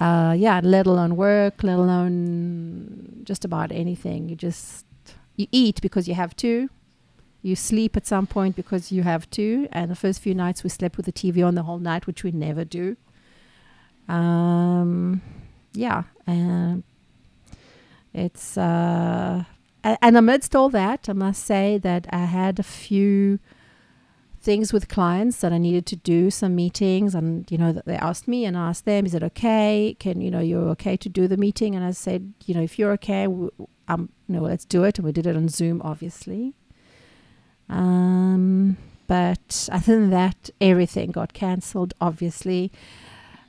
uh, 0.00 0.34
yeah 0.36 0.60
let 0.62 0.86
alone 0.86 1.16
work 1.16 1.62
let 1.62 1.78
alone 1.78 3.22
just 3.24 3.44
about 3.44 3.70
anything. 3.70 4.28
You 4.28 4.36
just 4.36 4.84
you 5.36 5.46
eat 5.52 5.80
because 5.80 6.08
you 6.08 6.14
have 6.14 6.34
to. 6.36 6.68
You 7.44 7.56
sleep 7.56 7.96
at 7.96 8.06
some 8.06 8.26
point 8.28 8.54
because 8.54 8.92
you 8.92 9.02
have 9.02 9.28
to. 9.30 9.66
And 9.72 9.90
the 9.90 9.96
first 9.96 10.20
few 10.20 10.34
nights 10.34 10.62
we 10.62 10.70
slept 10.70 10.96
with 10.96 11.06
the 11.06 11.12
tv 11.12 11.46
on 11.46 11.54
the 11.54 11.62
whole 11.62 11.78
night 11.78 12.06
which 12.06 12.24
we 12.24 12.32
never 12.32 12.64
do. 12.64 12.96
Um, 14.08 15.22
yeah 15.74 16.02
and 16.26 16.82
it's 18.14 18.56
uh, 18.58 19.44
and 19.84 20.16
amidst 20.16 20.54
all 20.54 20.68
that, 20.70 21.08
I 21.08 21.12
must 21.12 21.44
say 21.44 21.78
that 21.78 22.06
I 22.10 22.24
had 22.24 22.58
a 22.58 22.62
few 22.62 23.38
things 24.40 24.72
with 24.72 24.88
clients 24.88 25.40
that 25.40 25.52
I 25.52 25.58
needed 25.58 25.86
to 25.86 25.96
do 25.96 26.28
some 26.28 26.56
meetings 26.56 27.14
and 27.14 27.48
you 27.48 27.56
know 27.56 27.72
they 27.72 27.94
asked 27.94 28.26
me 28.26 28.44
and 28.44 28.56
asked 28.56 28.84
them 28.84 29.06
is 29.06 29.14
it 29.14 29.22
okay? 29.22 29.96
Can 29.98 30.20
you 30.20 30.30
know 30.30 30.40
you're 30.40 30.68
okay 30.70 30.96
to 30.96 31.08
do 31.08 31.28
the 31.28 31.36
meeting? 31.36 31.74
And 31.76 31.84
I 31.84 31.92
said 31.92 32.32
you 32.44 32.54
know 32.54 32.62
if 32.62 32.78
you're 32.78 32.92
okay 32.92 33.24
um 33.26 34.08
you 34.28 34.34
know 34.34 34.42
let's 34.42 34.64
do 34.64 34.84
it. 34.84 34.98
And 34.98 35.06
we 35.06 35.12
did 35.12 35.26
it 35.26 35.36
on 35.36 35.48
Zoom 35.48 35.80
obviously. 35.82 36.54
Um 37.68 38.76
but 39.06 39.68
other 39.70 39.98
than 39.98 40.10
that 40.10 40.50
everything 40.60 41.12
got 41.12 41.32
cancelled 41.32 41.94
obviously 42.00 42.72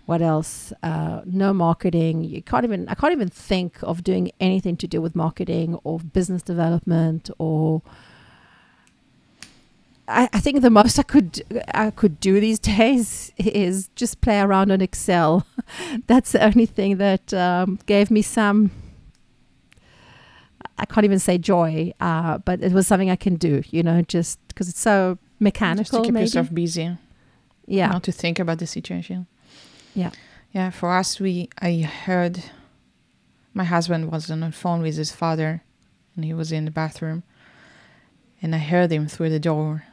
what 0.06 0.22
else? 0.22 0.74
Uh, 0.84 1.22
no 1.26 1.54
marketing. 1.54 2.24
You 2.24 2.42
can't 2.42 2.66
even. 2.66 2.90
I 2.90 2.96
can't 2.96 3.14
even 3.14 3.30
think 3.30 3.78
of 3.84 4.04
doing 4.04 4.32
anything 4.40 4.76
to 4.78 4.88
do 4.88 5.02
with 5.02 5.16
marketing 5.16 5.80
or 5.84 6.00
business 6.00 6.42
development 6.42 7.30
or. 7.38 7.82
I, 10.06 10.28
I 10.34 10.42
think 10.42 10.62
the 10.62 10.70
most 10.70 11.00
I 11.00 11.04
could 11.04 11.42
I 11.74 11.90
could 11.90 12.20
do 12.20 12.42
these 12.42 12.60
days 12.78 13.32
is 13.38 13.90
just 13.96 14.20
play 14.20 14.42
around 14.42 14.72
on 14.72 14.82
Excel. 14.82 15.48
That's 16.08 16.34
the 16.34 16.44
only 16.44 16.66
thing 16.66 16.98
that 16.98 17.34
um, 17.34 17.80
gave 17.86 18.12
me 18.12 18.22
some. 18.22 18.72
I 20.78 20.86
can't 20.86 21.06
even 21.06 21.20
say 21.20 21.38
joy, 21.38 21.94
uh, 22.02 22.40
but 22.40 22.62
it 22.62 22.74
was 22.74 22.88
something 22.88 23.10
I 23.10 23.16
can 23.16 23.38
do. 23.38 23.64
You 23.70 23.84
know, 23.84 24.02
just 24.02 24.38
because 24.50 24.68
it's 24.68 24.82
so 24.82 25.18
mechanical. 25.40 25.84
Just 25.84 25.94
to 25.94 26.02
keep 26.02 26.14
maybe. 26.14 26.26
yourself 26.26 26.54
busy. 26.54 26.98
Yeah. 27.66 27.88
Not 27.88 28.04
to 28.04 28.12
think 28.12 28.40
about 28.40 28.60
the 28.60 28.68
situation. 28.68 29.28
Yeah. 29.94 30.12
Yeah, 30.52 30.70
for 30.70 30.92
us, 30.92 31.20
we 31.20 31.50
I 31.60 31.80
heard 31.80 32.44
my 33.54 33.64
husband 33.64 34.12
was 34.12 34.30
on 34.30 34.42
the 34.42 34.52
phone 34.52 34.82
with 34.84 34.98
his 34.98 35.12
father, 35.12 35.64
and 36.16 36.24
he 36.24 36.34
was 36.34 36.52
in 36.52 36.66
the 36.66 36.72
bathroom, 36.72 37.24
and 38.42 38.54
I 38.54 38.60
heard 38.60 38.92
him 38.92 39.08
through 39.08 39.30
the 39.30 39.40
door. 39.40 39.84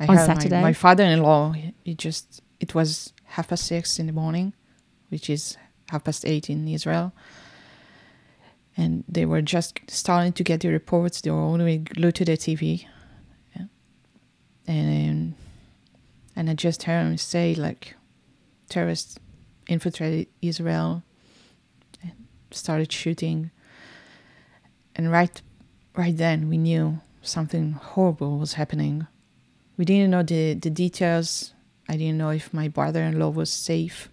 I 0.00 0.06
On 0.06 0.16
heard 0.16 0.26
Saturday? 0.26 0.56
my, 0.56 0.62
my 0.62 0.72
father-in-law. 0.72 1.52
He, 1.52 1.74
he 1.84 1.94
just 1.94 2.40
it 2.58 2.74
was 2.74 3.12
half 3.24 3.48
past 3.48 3.66
six 3.66 4.00
in 4.00 4.06
the 4.06 4.12
morning, 4.12 4.52
which 5.10 5.30
is 5.30 5.56
half 5.90 6.04
past 6.04 6.26
eight 6.26 6.50
in 6.50 6.66
Israel. 6.66 7.12
And 8.76 9.04
they 9.08 9.26
were 9.26 9.42
just 9.42 9.78
starting 9.88 10.32
to 10.32 10.42
get 10.42 10.60
the 10.60 10.68
reports. 10.68 11.20
They 11.20 11.30
were 11.30 11.38
only 11.38 11.78
glued 11.78 12.16
to 12.16 12.24
the 12.24 12.36
TV, 12.36 12.86
yeah. 13.54 13.66
and 14.66 15.34
and 16.34 16.50
I 16.50 16.54
just 16.54 16.84
heard 16.84 17.06
him 17.06 17.16
say 17.16 17.54
like, 17.54 17.94
terrorists 18.68 19.18
infiltrated 19.70 20.26
Israel 20.42 21.02
and 22.02 22.12
started 22.50 22.92
shooting. 22.92 23.50
And 24.96 25.10
right 25.10 25.40
right 25.96 26.16
then 26.16 26.48
we 26.48 26.58
knew 26.58 27.00
something 27.22 27.72
horrible 27.72 28.38
was 28.38 28.54
happening. 28.54 29.06
We 29.76 29.84
didn't 29.84 30.10
know 30.10 30.22
the, 30.22 30.54
the 30.54 30.70
details. 30.70 31.54
I 31.88 31.96
didn't 31.96 32.18
know 32.18 32.30
if 32.30 32.52
my 32.52 32.68
brother 32.68 33.02
in 33.02 33.18
law 33.18 33.30
was 33.30 33.50
safe. 33.50 34.08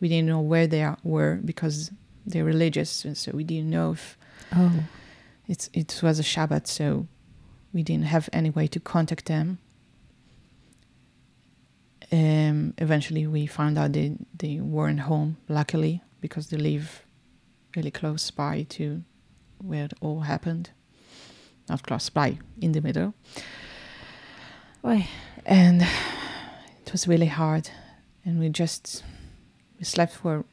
We 0.00 0.08
didn't 0.08 0.28
know 0.28 0.40
where 0.40 0.66
they 0.66 0.82
are, 0.82 0.98
were 1.04 1.36
because 1.44 1.90
they're 2.26 2.44
religious, 2.44 3.04
and 3.04 3.16
so 3.16 3.32
we 3.32 3.44
didn't 3.44 3.70
know 3.70 3.92
if 3.92 4.16
Oh. 4.52 4.84
it's 5.48 5.68
it 5.72 6.00
was 6.02 6.18
a 6.18 6.22
Shabbat, 6.22 6.66
so 6.66 7.06
we 7.72 7.82
didn't 7.82 8.06
have 8.06 8.28
any 8.32 8.50
way 8.50 8.66
to 8.68 8.80
contact 8.80 9.26
them. 9.26 9.58
Um, 12.12 12.74
eventually, 12.78 13.26
we 13.26 13.46
found 13.46 13.78
out 13.78 13.92
they 13.92 14.16
they 14.36 14.60
weren't 14.60 15.00
home. 15.00 15.36
Luckily, 15.48 16.02
because 16.20 16.48
they 16.48 16.56
live 16.56 17.04
really 17.74 17.90
close 17.90 18.30
by 18.30 18.62
to 18.70 19.02
where 19.58 19.84
it 19.86 19.92
all 20.00 20.20
happened. 20.20 20.70
Not 21.68 21.82
close 21.82 22.08
by, 22.10 22.38
in 22.60 22.72
the 22.72 22.80
middle. 22.80 23.14
Oy. 24.84 25.08
And 25.44 25.82
it 25.82 26.92
was 26.92 27.08
really 27.08 27.26
hard. 27.26 27.70
And 28.24 28.38
we 28.38 28.48
just 28.48 29.02
we 29.78 29.84
slept 29.84 30.14
for 30.14 30.44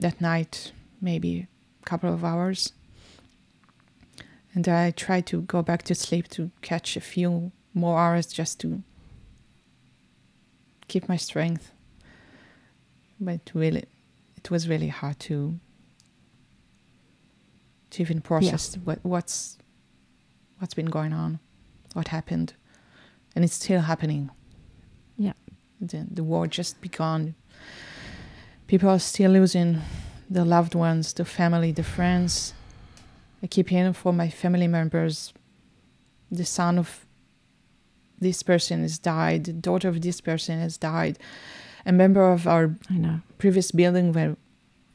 that 0.00 0.20
night 0.20 0.72
maybe 1.00 1.46
a 1.82 1.84
couple 1.86 2.12
of 2.12 2.24
hours. 2.24 2.72
And 4.54 4.68
I 4.68 4.90
tried 4.90 5.26
to 5.26 5.42
go 5.42 5.62
back 5.62 5.82
to 5.84 5.94
sleep 5.94 6.28
to 6.28 6.50
catch 6.62 6.96
a 6.96 7.00
few 7.00 7.52
more 7.74 7.98
hours 7.98 8.26
just 8.26 8.58
to 8.60 8.82
keep 10.88 11.08
my 11.08 11.16
strength. 11.16 11.70
But 13.20 13.50
really, 13.54 13.84
it 14.36 14.50
was 14.50 14.68
really 14.68 14.88
hard 14.88 15.18
to 15.20 15.58
to 17.90 18.02
even 18.02 18.20
process 18.20 18.76
what 18.84 18.98
what's 19.02 19.58
what's 20.58 20.74
been 20.74 20.90
going 20.90 21.12
on, 21.12 21.38
what 21.94 22.08
happened, 22.08 22.54
and 23.34 23.44
it's 23.44 23.54
still 23.54 23.80
happening. 23.80 24.30
Yeah. 25.16 25.34
the 25.80 26.06
the 26.10 26.24
war 26.24 26.46
just 26.46 26.80
begun. 26.80 27.34
People 28.66 28.90
are 28.90 28.98
still 28.98 29.32
losing 29.32 29.80
their 30.30 30.44
loved 30.44 30.74
ones, 30.74 31.12
their 31.14 31.26
family, 31.26 31.72
their 31.72 31.84
friends. 31.84 32.54
I 33.42 33.46
keep 33.46 33.68
hearing 33.70 33.94
from 33.94 34.16
my 34.16 34.28
family 34.28 34.68
members, 34.68 35.32
the 36.30 36.44
son 36.44 36.78
of 36.78 37.06
this 38.20 38.42
person 38.42 38.82
has 38.82 38.98
died, 38.98 39.44
the 39.44 39.52
daughter 39.52 39.88
of 39.88 40.00
this 40.00 40.20
person 40.20 40.60
has 40.60 40.76
died. 40.76 41.18
A 41.86 41.92
member 41.92 42.30
of 42.30 42.46
our 42.46 42.74
know. 42.90 43.20
previous 43.38 43.70
building 43.70 44.12
where 44.12 44.36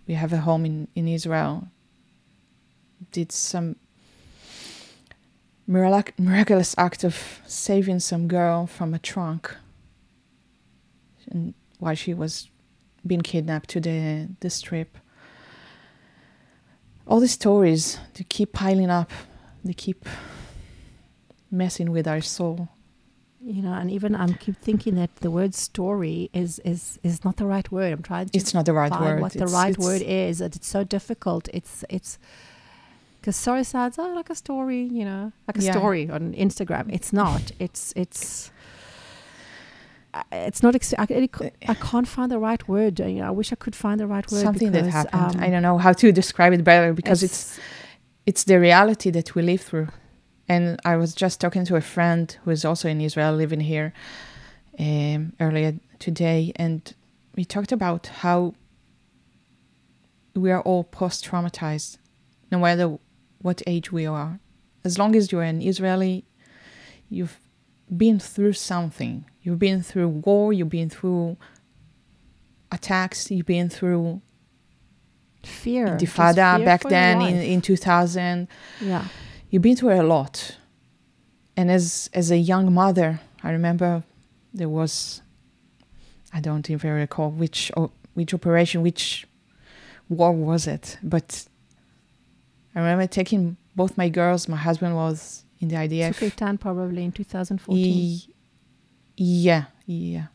we 0.07 0.13
have 0.15 0.33
a 0.33 0.39
home 0.39 0.65
in, 0.65 0.87
in 0.95 1.07
Israel 1.07 1.67
did 3.11 3.31
some 3.31 3.75
mirac- 5.67 6.17
miraculous 6.19 6.75
act 6.77 7.03
of 7.03 7.41
saving 7.45 7.99
some 7.99 8.27
girl 8.27 8.67
from 8.67 8.93
a 8.93 8.99
trunk 8.99 9.55
and 11.29 11.53
while 11.79 11.95
she 11.95 12.13
was 12.13 12.49
being 13.05 13.21
kidnapped 13.21 13.69
to 13.69 13.79
the, 13.79 14.29
the 14.39 14.49
strip. 14.49 14.97
All 17.05 17.19
these 17.19 17.33
stories, 17.33 17.99
they 18.13 18.23
keep 18.23 18.53
piling 18.53 18.89
up, 18.89 19.11
they 19.63 19.73
keep 19.73 20.07
messing 21.51 21.91
with 21.91 22.07
our 22.07 22.21
soul. 22.21 22.69
You 23.45 23.61
know, 23.61 23.73
and 23.73 23.91
even 23.91 24.15
I'm 24.15 24.35
keep 24.35 24.55
thinking 24.57 24.95
that 24.95 25.13
the 25.17 25.29
word 25.29 25.53
story 25.53 26.29
is 26.33 26.59
is 26.63 26.97
is 27.03 27.25
not 27.25 27.35
the 27.37 27.45
right 27.45 27.69
word. 27.71 27.91
I'm 27.91 28.01
trying 28.01 28.29
to 28.29 28.37
It's 28.37 28.53
not 28.53 28.65
the 28.65 28.73
right 28.73 28.89
find 28.89 29.03
word. 29.05 29.21
what 29.21 29.33
the 29.33 29.47
right 29.47 29.77
word 29.77 30.01
is. 30.01 30.39
It's 30.39 30.65
so 30.67 30.83
difficult. 30.85 31.49
It's 31.53 31.83
it's 31.89 32.17
because 33.19 33.35
story 33.35 33.63
sounds 33.65 33.99
oh, 33.99 34.13
like 34.13 34.29
a 34.29 34.35
story, 34.35 34.83
you 34.83 35.03
know, 35.03 35.33
like 35.47 35.57
a 35.57 35.61
Yeah. 35.61 35.71
story 35.73 36.09
on 36.09 36.33
Instagram. 36.33 36.85
It's 36.93 37.11
not. 37.11 37.51
It's 37.59 37.91
it's. 37.97 38.51
It's 40.31 40.61
not. 40.61 40.75
Ex- 40.75 40.93
I, 40.97 41.07
I 41.09 41.51
I 41.69 41.73
can't 41.73 42.07
find 42.07 42.31
the 42.31 42.37
right 42.39 42.65
word. 42.67 42.99
You 42.99 43.19
know, 43.21 43.27
I 43.27 43.31
wish 43.31 43.51
I 43.51 43.55
could 43.55 43.75
find 43.75 43.99
the 43.99 44.07
right 44.07 44.29
word. 44.31 44.41
Something 44.41 44.71
that 44.71 44.85
happened. 44.85 45.35
um, 45.37 45.43
I 45.43 45.49
don't 45.49 45.63
know 45.63 45.77
how 45.79 45.91
to 45.93 46.11
describe 46.11 46.53
it 46.53 46.63
better 46.63 46.93
because 46.93 47.23
it's 47.23 47.59
it's 48.25 48.43
the 48.43 48.59
reality 48.59 49.09
that 49.11 49.33
we 49.35 49.41
live 49.41 49.61
through. 49.61 49.87
And 50.47 50.79
I 50.83 50.97
was 50.97 51.13
just 51.15 51.39
talking 51.39 51.65
to 51.65 51.75
a 51.75 51.81
friend 51.81 52.35
who 52.43 52.51
is 52.51 52.65
also 52.65 52.89
in 52.89 52.99
Israel, 52.99 53.33
living 53.33 53.61
here, 53.61 53.93
um, 54.77 55.33
earlier 55.39 55.75
today, 55.99 56.51
and 56.55 56.93
we 57.35 57.45
talked 57.45 57.71
about 57.71 58.07
how 58.07 58.53
we 60.35 60.51
are 60.51 60.61
all 60.61 60.83
post 60.83 61.25
traumatized, 61.25 61.97
no 62.51 62.59
matter 62.59 62.97
what 63.41 63.61
age 63.67 63.91
we 63.91 64.05
are. 64.05 64.39
As 64.83 64.97
long 64.97 65.15
as 65.15 65.31
you're 65.31 65.43
an 65.43 65.61
Israeli, 65.61 66.25
you've 67.09 67.39
been 67.95 68.19
through 68.19 68.53
something. 68.53 69.25
You've 69.41 69.59
been 69.59 69.81
through 69.81 70.09
war, 70.09 70.53
you've 70.53 70.69
been 70.69 70.89
through 70.89 71.37
attacks, 72.71 73.29
you've 73.31 73.45
been 73.45 73.69
through 73.69 74.21
fear. 75.43 75.87
Intifada 75.87 76.57
fear 76.57 76.65
back 76.65 76.83
then 76.83 77.21
in, 77.21 77.37
in 77.37 77.61
2000. 77.61 78.47
yeah. 78.81 79.07
You've 79.53 79.61
been 79.61 79.75
through 79.75 80.01
a 80.01 80.01
lot. 80.01 80.57
and 81.55 81.69
as 81.69 82.09
as 82.11 82.31
a 82.31 82.37
young 82.37 82.73
mother, 82.73 83.19
I 83.43 83.51
remember 83.51 84.03
there 84.51 84.67
was 84.67 85.21
I 86.33 86.39
don't 86.41 86.67
even 86.71 86.89
recall 86.89 87.29
which 87.29 87.71
which 88.15 88.33
operation, 88.33 88.81
which 88.81 89.27
war 90.09 90.31
was 90.31 90.65
it, 90.65 90.97
but 91.03 91.45
I 92.73 92.79
remember 92.79 93.05
taking 93.05 93.57
both 93.75 93.95
my 93.95 94.09
girls. 94.09 94.47
My 94.47 94.57
husband 94.57 94.95
was 94.95 95.45
in 95.59 95.67
the 95.67 95.75
IDF. 95.75 96.17
Tzuk 96.17 96.31
Eitan 96.31 96.59
probably 96.59 97.03
in 97.03 97.11
2014. 97.11 97.85
He, 97.85 98.33
yeah, 99.17 99.65
yeah. 99.85 100.27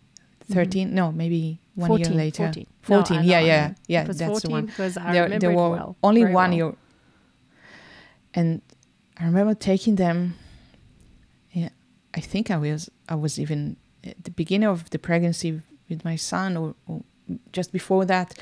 13 0.48 0.86
mm-hmm. 0.86 0.94
no 0.94 1.10
maybe 1.10 1.60
one 1.74 1.88
14, 1.88 2.06
year 2.06 2.16
later 2.16 2.44
14, 2.44 2.66
14 2.82 3.16
no, 3.16 3.22
yeah 3.22 3.40
know, 3.40 3.46
yeah 3.46 3.74
yeah 3.88 4.04
that's 4.04 4.22
14 4.22 4.40
the 4.40 4.52
one 4.52 4.66
because 4.66 4.96
I 4.96 5.12
there, 5.12 5.24
remember 5.24 5.46
there 5.46 5.56
were 5.56 5.70
well, 5.70 5.96
only 6.04 6.24
one 6.24 6.32
well. 6.32 6.54
year 6.54 6.74
and 8.34 8.62
i 9.20 9.24
remember 9.24 9.54
taking 9.54 9.96
them 9.96 10.34
yeah 11.52 11.70
i 12.14 12.20
think 12.20 12.50
i 12.50 12.56
was 12.56 12.90
i 13.08 13.14
was 13.14 13.38
even 13.38 13.76
at 14.04 14.24
the 14.24 14.30
beginning 14.30 14.68
of 14.68 14.90
the 14.90 14.98
pregnancy 14.98 15.60
with 15.88 16.04
my 16.04 16.16
son 16.16 16.56
or, 16.56 16.74
or 16.86 17.02
just 17.52 17.72
before 17.72 18.04
that. 18.04 18.38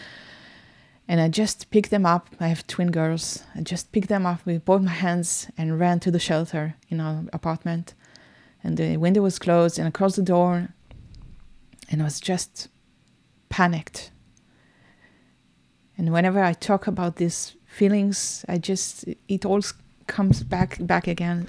And 1.09 1.21
i 1.21 1.29
just 1.29 1.71
picked 1.71 1.91
them 1.91 2.05
up. 2.05 2.31
I 2.41 2.49
have 2.49 2.67
twin 2.67 2.91
girls. 2.91 3.45
I 3.55 3.61
just 3.61 3.93
picked 3.93 4.09
them 4.09 4.27
up 4.27 4.45
with 4.45 4.65
both 4.65 4.83
my 4.83 4.91
hands 4.91 5.49
and 5.57 5.79
ran 5.79 6.01
to 6.01 6.11
the 6.11 6.19
shelter 6.19 6.75
in 6.89 7.01
our 7.01 7.25
apartment. 7.33 7.95
And 8.63 8.77
the 8.77 8.97
window 8.97 9.23
was 9.23 9.39
closed 9.39 9.79
and 9.79 9.93
closed 9.95 10.17
the 10.17 10.23
door. 10.23 10.71
And 11.89 12.03
I 12.03 12.05
was 12.05 12.21
just 12.21 12.69
panicked. 13.49 14.11
And 15.97 16.13
whenever 16.13 16.43
I 16.43 16.53
talk 16.53 16.89
about 16.89 17.17
these 17.17 17.55
feelings, 17.65 18.45
I 18.49 18.59
just 18.59 19.05
it 19.29 19.45
all 19.45 19.63
comes 20.07 20.43
back 20.43 20.77
back 20.81 21.07
again. 21.07 21.47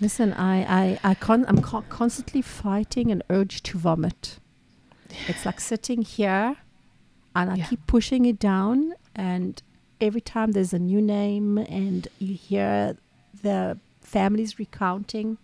Listen, 0.00 0.32
I 0.32 0.56
I 0.80 1.00
I 1.10 1.14
con- 1.14 1.44
I'm 1.48 1.60
co- 1.62 1.84
constantly 1.88 2.42
fighting 2.42 3.10
an 3.10 3.22
urge 3.30 3.62
to 3.64 3.78
vomit. 3.78 4.38
It's 5.26 5.44
like 5.46 5.60
sitting 5.60 6.02
here, 6.02 6.56
and 7.34 7.50
I 7.50 7.54
Yeah. 7.56 7.66
keep 7.66 7.86
pushing 7.86 8.24
it 8.26 8.38
down. 8.38 8.94
And 9.14 9.62
every 10.00 10.20
time 10.20 10.52
there's 10.52 10.72
a 10.72 10.78
new 10.78 11.00
name, 11.02 11.58
and 11.58 12.06
you 12.18 12.34
hear 12.34 12.96
the 13.42 13.78
families 14.00 14.58
recounting, 14.58 15.38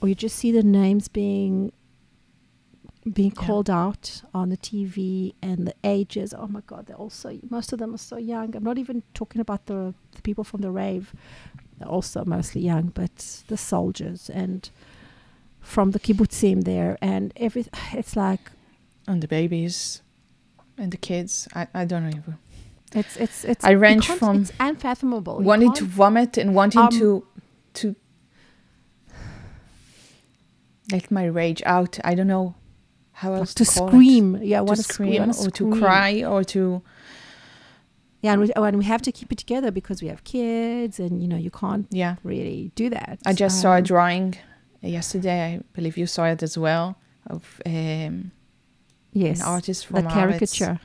or 0.00 0.08
you 0.08 0.14
just 0.14 0.36
see 0.36 0.50
the 0.50 0.62
names 0.62 1.08
being 1.08 1.72
being 3.12 3.32
Yeah. 3.36 3.46
called 3.46 3.70
out 3.70 4.22
on 4.34 4.48
the 4.48 4.56
TV 4.56 5.34
and 5.40 5.64
the 5.68 5.74
ages. 5.84 6.34
Oh 6.36 6.48
my 6.48 6.62
God, 6.66 6.86
they're 6.86 6.96
also 6.96 7.38
most 7.50 7.72
of 7.72 7.78
them 7.78 7.94
are 7.94 7.98
so 7.98 8.16
young. 8.16 8.56
I'm 8.56 8.64
not 8.64 8.78
even 8.78 9.02
talking 9.14 9.40
about 9.40 9.66
the, 9.66 9.94
the 10.16 10.22
people 10.22 10.42
from 10.42 10.60
the 10.62 10.72
rave. 10.72 11.14
Also 11.84 12.24
mostly 12.24 12.60
young, 12.62 12.86
but 12.94 13.42
the 13.48 13.56
soldiers 13.56 14.30
and 14.30 14.70
from 15.60 15.90
the 15.90 15.98
kibbutzim 16.00 16.64
there 16.64 16.96
and 17.02 17.32
every. 17.36 17.66
It's 17.92 18.16
like 18.16 18.50
And 19.08 19.20
the 19.22 19.28
babies 19.28 20.02
and 20.78 20.90
the 20.92 20.96
kids. 20.98 21.48
I, 21.54 21.66
I 21.74 21.84
don't 21.84 22.02
know. 22.04 22.16
even- 22.16 22.38
it's 22.94 23.16
it's 23.16 23.44
it's. 23.44 23.64
I 23.64 23.72
range 23.72 24.06
from 24.08 24.42
it's 24.42 24.52
unfathomable. 24.60 25.40
Wanting 25.42 25.72
to 25.74 25.84
vomit 25.84 26.38
and 26.38 26.54
wanting 26.54 26.80
Um, 26.82 26.90
to 26.98 27.26
to 27.74 27.94
let 30.92 31.10
my 31.10 31.24
rage 31.24 31.62
out. 31.66 31.98
I 32.04 32.14
don't 32.14 32.28
know 32.28 32.54
how 33.12 33.30
like 33.32 33.40
else 33.40 33.54
to 33.54 33.64
call 33.64 33.88
it. 33.88 33.90
scream. 33.90 34.38
Yeah, 34.42 34.60
To 34.60 34.76
to 34.76 34.82
scream 34.82 35.32
scream 35.32 35.46
or 35.46 35.50
to 35.50 35.78
cry 35.80 36.22
or 36.24 36.44
to 36.44 36.82
Yeah, 38.26 38.32
and 38.34 38.40
we, 38.42 38.52
oh, 38.56 38.64
and 38.68 38.76
we 38.82 38.84
have 38.94 39.02
to 39.02 39.12
keep 39.18 39.30
it 39.34 39.38
together 39.38 39.70
because 39.70 39.98
we 40.04 40.08
have 40.12 40.22
kids, 40.24 40.98
and 41.04 41.12
you 41.22 41.28
know 41.28 41.36
you 41.46 41.50
can't 41.62 41.86
yeah. 42.02 42.14
really 42.24 42.72
do 42.74 42.86
that. 42.90 43.18
I 43.30 43.32
just 43.44 43.60
saw 43.62 43.72
a 43.74 43.78
Um, 43.78 43.84
drawing 43.84 44.34
yesterday. 44.82 45.38
I 45.48 45.50
believe 45.76 45.94
you 46.00 46.06
saw 46.06 46.24
it 46.34 46.42
as 46.42 46.54
well 46.58 46.86
of 47.34 47.42
um, 47.66 48.14
Yes, 49.12 49.40
an 49.40 49.46
artist 49.46 49.80
the 49.82 49.86
from 49.88 50.04
Auschwitz. 50.04 50.14
caricature. 50.14 50.76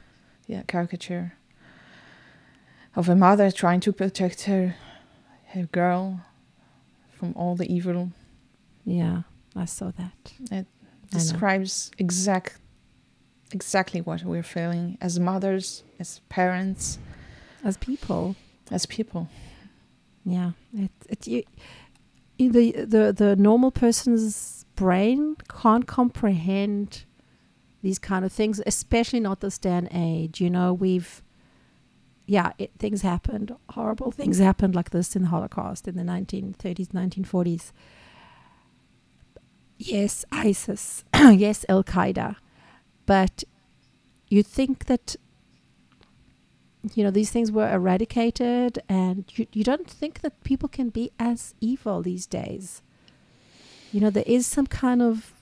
Yeah, 0.48 0.62
caricature 0.67 1.34
of 2.95 3.10
a 3.10 3.15
mother 3.15 3.51
trying 3.51 3.80
to 3.82 3.91
protect 3.93 4.39
her 4.49 4.75
her 5.54 5.65
girl 5.71 6.04
from 7.17 7.34
all 7.36 7.56
the 7.62 7.67
evil. 7.77 8.12
Yeah, 8.86 9.21
I 9.56 9.65
saw 9.65 9.91
that. 10.01 10.34
it. 10.51 10.65
Describes 11.10 11.91
exact 11.97 12.51
exactly 13.51 13.99
what 14.01 14.23
we're 14.23 14.43
feeling 14.58 14.97
as 15.01 15.19
mothers, 15.19 15.84
as 15.99 16.21
parents, 16.30 16.97
As 17.63 17.78
people, 17.78 18.36
as 18.71 18.86
people. 18.86 19.30
yeah, 20.26 20.52
it 20.76 20.91
it 21.10 21.28
you, 21.28 21.43
the 22.52 22.71
the 22.71 23.13
the 23.13 23.36
normal 23.36 23.71
person's 23.71 24.65
brain 24.76 25.36
can't 25.47 25.86
comprehend 25.86 27.06
these 27.84 28.00
kind 28.00 28.26
of 28.26 28.32
things, 28.32 28.62
especially 28.65 29.19
not 29.19 29.41
this 29.41 29.58
day 29.58 29.71
and 29.71 29.89
age. 29.91 30.41
You 30.41 30.50
know, 30.50 30.74
we've 30.74 31.21
yeah, 32.26 32.54
it, 32.58 32.71
things 32.80 33.02
happened, 33.02 33.54
horrible 33.69 34.12
things 34.19 34.39
happened 34.39 34.76
like 34.76 34.91
this 34.91 35.15
in 35.15 35.24
the 35.24 35.28
Holocaust 35.28 35.88
in 35.88 35.97
the 35.97 36.04
1930s, 36.04 36.88
1940s. 36.89 37.71
Yes, 39.78 40.24
ISIS. 40.32 41.04
yes, 41.15 41.65
Al 41.67 41.84
Qaeda. 41.84 42.36
But 43.06 43.43
you 44.30 44.43
think 44.43 44.86
that, 44.86 45.15
you 46.96 47.04
know, 47.04 47.12
these 47.12 47.30
things 47.32 47.52
were 47.52 47.70
eradicated, 47.72 48.80
and 48.89 49.26
you, 49.36 49.46
you 49.54 49.63
don't 49.63 49.88
think 49.89 50.22
that 50.22 50.44
people 50.44 50.67
can 50.70 50.89
be 50.89 51.12
as 51.20 51.54
evil 51.62 52.02
these 52.02 52.26
days. 52.26 52.82
You 53.91 54.02
know, 54.02 54.10
there 54.10 54.24
is 54.26 54.48
some 54.48 54.67
kind 54.67 55.02
of 55.02 55.34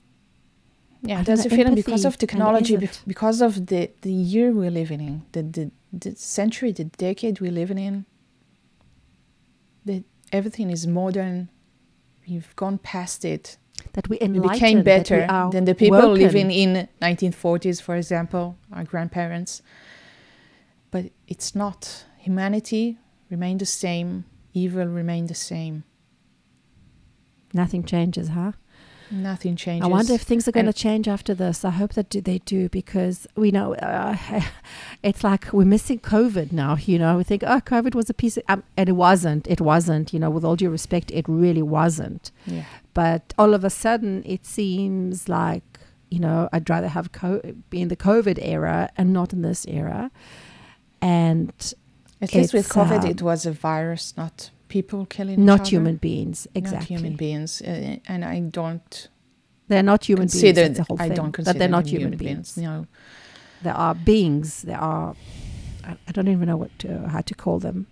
Yeah, 1.02 1.16
don't 1.16 1.24
that's 1.24 1.44
know, 1.44 1.48
the 1.50 1.56
feeling 1.56 1.74
because 1.74 2.04
of 2.04 2.18
technology, 2.18 2.76
bef- 2.76 3.06
because 3.06 3.40
of 3.40 3.66
the, 3.66 3.90
the 4.02 4.12
year 4.12 4.52
we're 4.52 4.70
living 4.70 5.00
in, 5.00 5.22
the, 5.32 5.42
the, 5.42 5.70
the 5.92 6.16
century, 6.16 6.72
the 6.72 6.84
decade 6.84 7.40
we're 7.40 7.52
living 7.52 7.78
in. 7.78 8.04
That 9.86 10.04
everything 10.32 10.70
is 10.70 10.86
modern. 10.86 11.48
We've 12.28 12.54
gone 12.56 12.78
past 12.78 13.24
it. 13.24 13.56
that 13.94 14.08
we 14.08 14.18
We 14.20 14.40
became 14.40 14.78
that 14.78 14.84
we 14.84 15.00
better 15.00 15.26
than 15.52 15.64
the 15.64 15.74
people 15.74 15.98
woken. 15.98 16.22
living 16.22 16.50
in 16.50 16.86
1940s, 17.00 17.80
for 17.80 17.96
example, 17.96 18.56
our 18.72 18.84
grandparents. 18.84 19.62
But 20.90 21.06
it's 21.28 21.54
not. 21.54 22.04
Humanity 22.18 22.98
remained 23.30 23.60
the 23.60 23.66
same. 23.66 24.24
Evil 24.52 24.86
remained 24.86 25.28
the 25.28 25.34
same. 25.34 25.84
Nothing 27.52 27.84
changes, 27.84 28.28
huh? 28.28 28.52
Nothing 29.10 29.56
changes. 29.56 29.84
I 29.84 29.88
wonder 29.88 30.12
if 30.12 30.22
things 30.22 30.46
are 30.46 30.52
going 30.52 30.66
to 30.66 30.72
change 30.72 31.08
after 31.08 31.34
this. 31.34 31.64
I 31.64 31.70
hope 31.70 31.94
that 31.94 32.10
do, 32.10 32.20
they 32.20 32.38
do 32.38 32.68
because 32.68 33.26
we 33.34 33.50
know 33.50 33.74
uh, 33.74 34.16
it's 35.02 35.24
like 35.24 35.52
we're 35.52 35.64
missing 35.64 35.98
COVID 35.98 36.52
now. 36.52 36.76
You 36.76 36.98
know, 36.98 37.16
we 37.16 37.24
think, 37.24 37.42
oh, 37.44 37.60
COVID 37.60 37.94
was 37.94 38.08
a 38.08 38.14
piece 38.14 38.36
of, 38.36 38.44
um, 38.48 38.62
and 38.76 38.88
it 38.88 38.92
wasn't. 38.92 39.48
It 39.48 39.60
wasn't. 39.60 40.12
You 40.12 40.20
know, 40.20 40.30
with 40.30 40.44
all 40.44 40.54
due 40.54 40.70
respect, 40.70 41.10
it 41.10 41.24
really 41.28 41.62
wasn't. 41.62 42.30
yeah. 42.46 42.64
But 42.94 43.34
all 43.36 43.52
of 43.52 43.64
a 43.64 43.70
sudden, 43.70 44.22
it 44.24 44.46
seems 44.46 45.28
like 45.28 45.64
you 46.10 46.20
know 46.20 46.48
I'd 46.52 46.70
rather 46.70 46.88
have 46.88 47.10
co- 47.10 47.42
be 47.68 47.80
in 47.80 47.88
the 47.88 47.96
COVID 47.96 48.38
era 48.40 48.90
and 48.96 49.12
not 49.12 49.32
in 49.32 49.42
this 49.42 49.66
era. 49.66 50.12
And 51.02 51.52
At 52.20 52.34
least 52.34 52.52
with 52.54 52.68
COVID, 52.68 53.04
um, 53.04 53.10
it 53.10 53.22
was 53.22 53.46
a 53.46 53.52
virus, 53.52 54.14
not 54.16 54.50
people 54.68 55.06
killing 55.06 55.40
each 55.40 55.46
not 55.46 55.68
human 55.68 55.96
beings, 55.96 56.46
exactly. 56.54 56.94
Not 56.94 57.00
human 57.02 57.16
beings, 57.16 57.62
uh, 57.62 57.96
and 58.06 58.24
I 58.24 58.40
don't 58.40 59.08
They're 59.68 59.82
not 59.82 60.04
human 60.04 60.28
beings. 60.28 60.54
That's 60.56 60.76
the 60.78 60.84
whole 60.84 61.00
I 61.00 61.08
thing. 61.08 61.16
don't 61.16 61.26
that 61.32 61.34
consider 61.34 61.58
they're 61.58 61.68
not 61.68 61.84
them 61.84 61.94
human, 62.00 62.16
beings. 62.18 62.56
No, 62.56 62.86
There 63.62 63.74
are 63.74 63.94
beings. 63.94 64.62
There 64.62 64.78
are. 64.80 65.14
I, 65.84 65.96
I 66.08 66.12
don't 66.12 66.28
even 66.28 66.46
know 66.46 66.56
what 66.58 66.70
to, 66.80 67.08
how 67.08 67.22
to 67.22 67.34
call 67.34 67.58
them. 67.58 67.86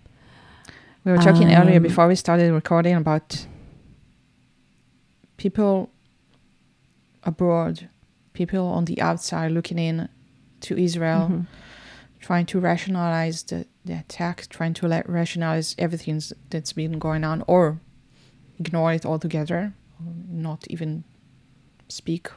we 1.03 1.11
were 1.11 1.17
talking 1.17 1.51
earlier 1.51 1.77
Um, 1.77 1.83
before 1.83 2.07
we 2.07 2.15
started 2.15 2.51
recording 2.53 2.95
about 2.95 3.47
people 5.37 5.89
abroad, 7.23 7.89
people 8.33 8.59
on 8.67 8.85
the 8.85 9.01
outside 9.01 9.51
looking 9.51 9.79
in 9.79 10.07
to 10.61 10.77
Israel, 10.77 11.27
Mhm. 11.29 11.47
Trying 12.19 12.45
to 12.47 12.59
rationalize 12.59 13.43
the, 13.43 13.65
the 13.85 13.93
attack, 13.93 14.47
trying 14.49 14.73
to 14.75 14.87
let 14.87 15.09
rationalize 15.09 15.75
everything 15.77 16.21
that's 16.49 16.73
been 16.73 16.99
going 16.99 17.23
on, 17.23 17.43
or 17.47 17.79
ignore 18.59 18.93
it 18.93 19.05
altogether, 19.05 19.73
not 20.27 20.65
even 20.69 21.03
speak. 21.87 22.29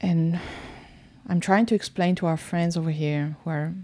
And 0.00 0.40
I'm 1.28 1.40
trying 1.40 1.66
to 1.66 1.74
explain 1.74 2.14
to 2.16 2.26
our 2.26 2.36
friends 2.36 2.76
over 2.76 2.90
here 2.90 3.36
who 3.44 3.50
are 3.50 3.74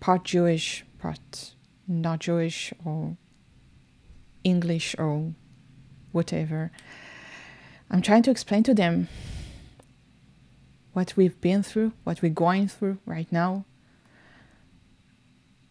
part 0.00 0.24
Jewish, 0.24 0.84
part 0.98 1.54
not 1.86 2.18
Jewish, 2.18 2.72
or 2.84 3.16
English, 4.42 4.96
or 4.98 5.34
whatever. 6.12 6.72
I'm 7.90 8.02
trying 8.02 8.22
to 8.22 8.30
explain 8.30 8.62
to 8.64 8.74
them 8.74 9.08
what 10.94 11.16
we've 11.16 11.38
been 11.40 11.62
through, 11.62 11.92
what 12.04 12.22
we're 12.22 12.32
going 12.32 12.68
through 12.68 12.98
right 13.04 13.30
now, 13.30 13.64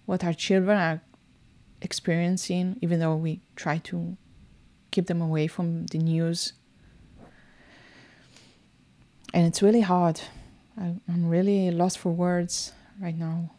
what 0.05 0.23
our 0.23 0.33
children 0.33 0.77
are 0.77 1.01
experiencing, 1.81 2.77
even 2.81 2.99
though 2.99 3.15
we 3.15 3.41
try 3.55 3.77
to 3.79 4.15
keep 4.91 5.07
them 5.07 5.21
away 5.21 5.47
from 5.47 5.87
the 5.87 5.97
news. 5.97 6.53
And 9.33 9.47
it's 9.47 9.61
really 9.61 9.81
hard. 9.81 10.21
I, 10.79 10.93
I'm 11.07 11.27
really 11.27 11.71
lost 11.71 11.97
for 11.97 12.11
words 12.11 12.73
right 13.01 13.17
now. 13.17 13.51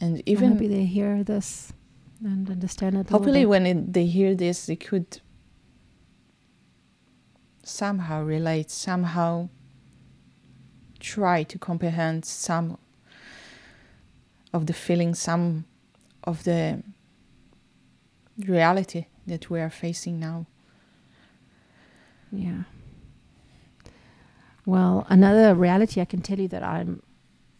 And 0.00 0.22
even 0.26 0.54
maybe 0.54 0.68
they 0.68 0.84
hear 0.84 1.22
this 1.22 1.72
and 2.22 2.48
understand 2.50 2.96
it. 2.96 3.10
hopefully, 3.10 3.46
when 3.46 3.66
it, 3.66 3.92
they 3.92 4.06
hear 4.06 4.34
this, 4.34 4.66
they 4.66 4.76
could 4.76 5.20
somehow 7.62 8.22
relate, 8.22 8.70
somehow 8.70 9.48
try 11.04 11.42
to 11.42 11.58
comprehend 11.58 12.24
some 12.24 12.78
of 14.52 14.66
the 14.66 14.72
feelings, 14.72 15.18
some 15.18 15.66
of 16.24 16.44
the 16.44 16.82
reality 18.38 19.06
that 19.26 19.50
we 19.50 19.60
are 19.60 19.70
facing 19.70 20.18
now. 20.18 20.46
Yeah. 22.32 22.62
Well, 24.64 25.06
another 25.10 25.54
reality 25.54 26.00
I 26.00 26.06
can 26.06 26.22
tell 26.22 26.40
you 26.40 26.48
that 26.48 26.62
I'm, 26.62 27.02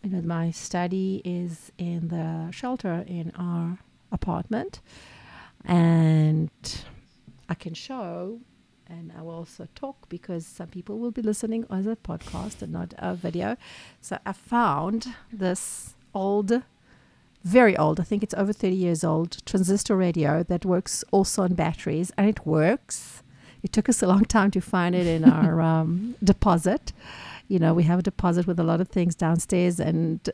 you 0.03 0.11
know, 0.11 0.23
my 0.23 0.51
study 0.51 1.21
is 1.25 1.71
in 1.77 2.09
the 2.09 2.51
shelter 2.51 3.05
in 3.07 3.31
our 3.37 3.79
apartment, 4.11 4.81
and 5.67 6.51
I 7.49 7.55
can 7.55 7.75
show, 7.75 8.41
and 8.89 9.13
I 9.17 9.23
will 9.23 9.35
also 9.35 9.69
talk 9.75 10.09
because 10.09 10.47
some 10.47 10.69
people 10.69 10.99
will 10.99 11.11
be 11.11 11.23
listening 11.23 11.67
as 11.71 11.87
a 11.87 11.97
podcast 11.97 12.63
and 12.63 12.73
not 12.73 12.95
a 12.99 13.15
video. 13.15 13.57
So 14.01 14.19
I 14.27 14.33
found 14.33 15.15
this 15.33 15.95
old 16.15 16.63
very 17.45 17.77
old. 17.77 18.01
I 18.01 18.05
think 18.05 18.23
it's 18.23 18.35
over 18.35 18.53
30 18.53 18.75
years 18.75 19.05
old 19.05 19.45
transistor 19.45 19.95
radio 19.97 20.43
that 20.45 20.65
works 20.65 21.05
also 21.11 21.43
on 21.43 21.55
batteries, 21.55 22.11
and 22.17 22.29
it 22.29 22.47
works. 22.47 23.23
It 23.63 23.73
took 23.73 23.89
us 23.89 24.03
a 24.03 24.07
long 24.07 24.25
time 24.25 24.51
to 24.53 24.61
find 24.61 24.95
it 24.95 25.07
in 25.07 25.25
our 25.31 25.61
um, 25.61 26.17
deposit. 26.25 26.93
You 27.49 27.59
know, 27.59 27.75
we 27.75 27.83
have 27.83 27.99
a 27.99 28.03
deposit 28.03 28.47
with 28.47 28.59
a 28.59 28.63
lot 28.63 28.81
of 28.81 28.89
things 28.89 29.15
downstairs, 29.15 29.79
and 29.79 30.29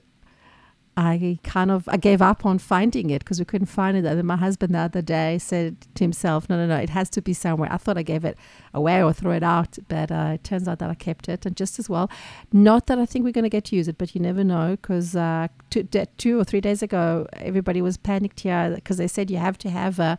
I 1.00 1.38
kind 1.44 1.70
of 1.70 1.88
I 1.88 1.96
gave 1.96 2.20
up 2.20 2.44
on 2.44 2.58
finding 2.58 3.08
it 3.08 3.20
because 3.20 3.38
we 3.38 3.46
couldn't 3.46 3.68
find 3.68 3.96
it. 3.96 4.04
And 4.04 4.22
my 4.24 4.36
husband 4.36 4.74
the 4.74 4.80
other 4.80 5.00
day 5.00 5.38
said 5.38 5.76
to 5.94 6.04
himself, 6.04 6.46
"No, 6.50 6.58
no, 6.58 6.66
no, 6.66 6.76
it 6.76 6.90
has 6.90 7.08
to 7.10 7.22
be 7.22 7.32
somewhere." 7.32 7.72
I 7.72 7.78
thought 7.78 7.96
I 7.96 8.02
gave 8.02 8.22
it 8.22 8.36
away 8.74 9.02
or 9.02 9.10
threw 9.14 9.30
it 9.30 9.42
out, 9.42 9.78
but 9.88 10.12
uh, 10.12 10.32
it 10.34 10.44
turns 10.44 10.68
out 10.68 10.78
that 10.80 10.90
I 10.90 10.94
kept 10.94 11.26
it, 11.30 11.46
and 11.46 11.56
just 11.56 11.78
as 11.78 11.88
well. 11.88 12.10
Not 12.52 12.86
that 12.88 12.98
I 12.98 13.06
think 13.06 13.24
we're 13.24 13.32
going 13.32 13.44
to 13.44 13.56
get 13.58 13.64
to 13.66 13.76
use 13.76 13.88
it, 13.88 13.96
but 13.96 14.14
you 14.14 14.20
never 14.20 14.44
know. 14.44 14.72
Because 14.72 15.16
uh, 15.16 15.48
two, 15.70 15.84
two 16.18 16.38
or 16.38 16.44
three 16.44 16.60
days 16.60 16.82
ago, 16.82 17.26
everybody 17.32 17.80
was 17.80 17.96
panicked 17.96 18.40
here 18.40 18.72
because 18.74 18.98
they 18.98 19.08
said 19.08 19.30
you 19.30 19.38
have 19.38 19.56
to 19.58 19.70
have 19.70 19.98
a. 19.98 20.18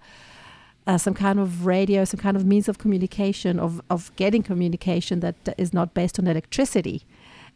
Uh, 0.88 0.98
some 0.98 1.14
kind 1.14 1.40
of 1.40 1.68
radio, 1.68 2.04
some 2.04 2.20
kind 2.20 2.36
of 2.36 2.44
means 2.44 2.68
of 2.68 2.80
communication, 2.80 3.60
of, 3.60 3.80
of 3.92 4.12
getting 4.16 4.42
communication 4.42 5.20
that 5.20 5.36
is 5.60 5.74
not 5.74 5.94
based 5.94 6.18
on 6.18 6.26
electricity 6.26 7.06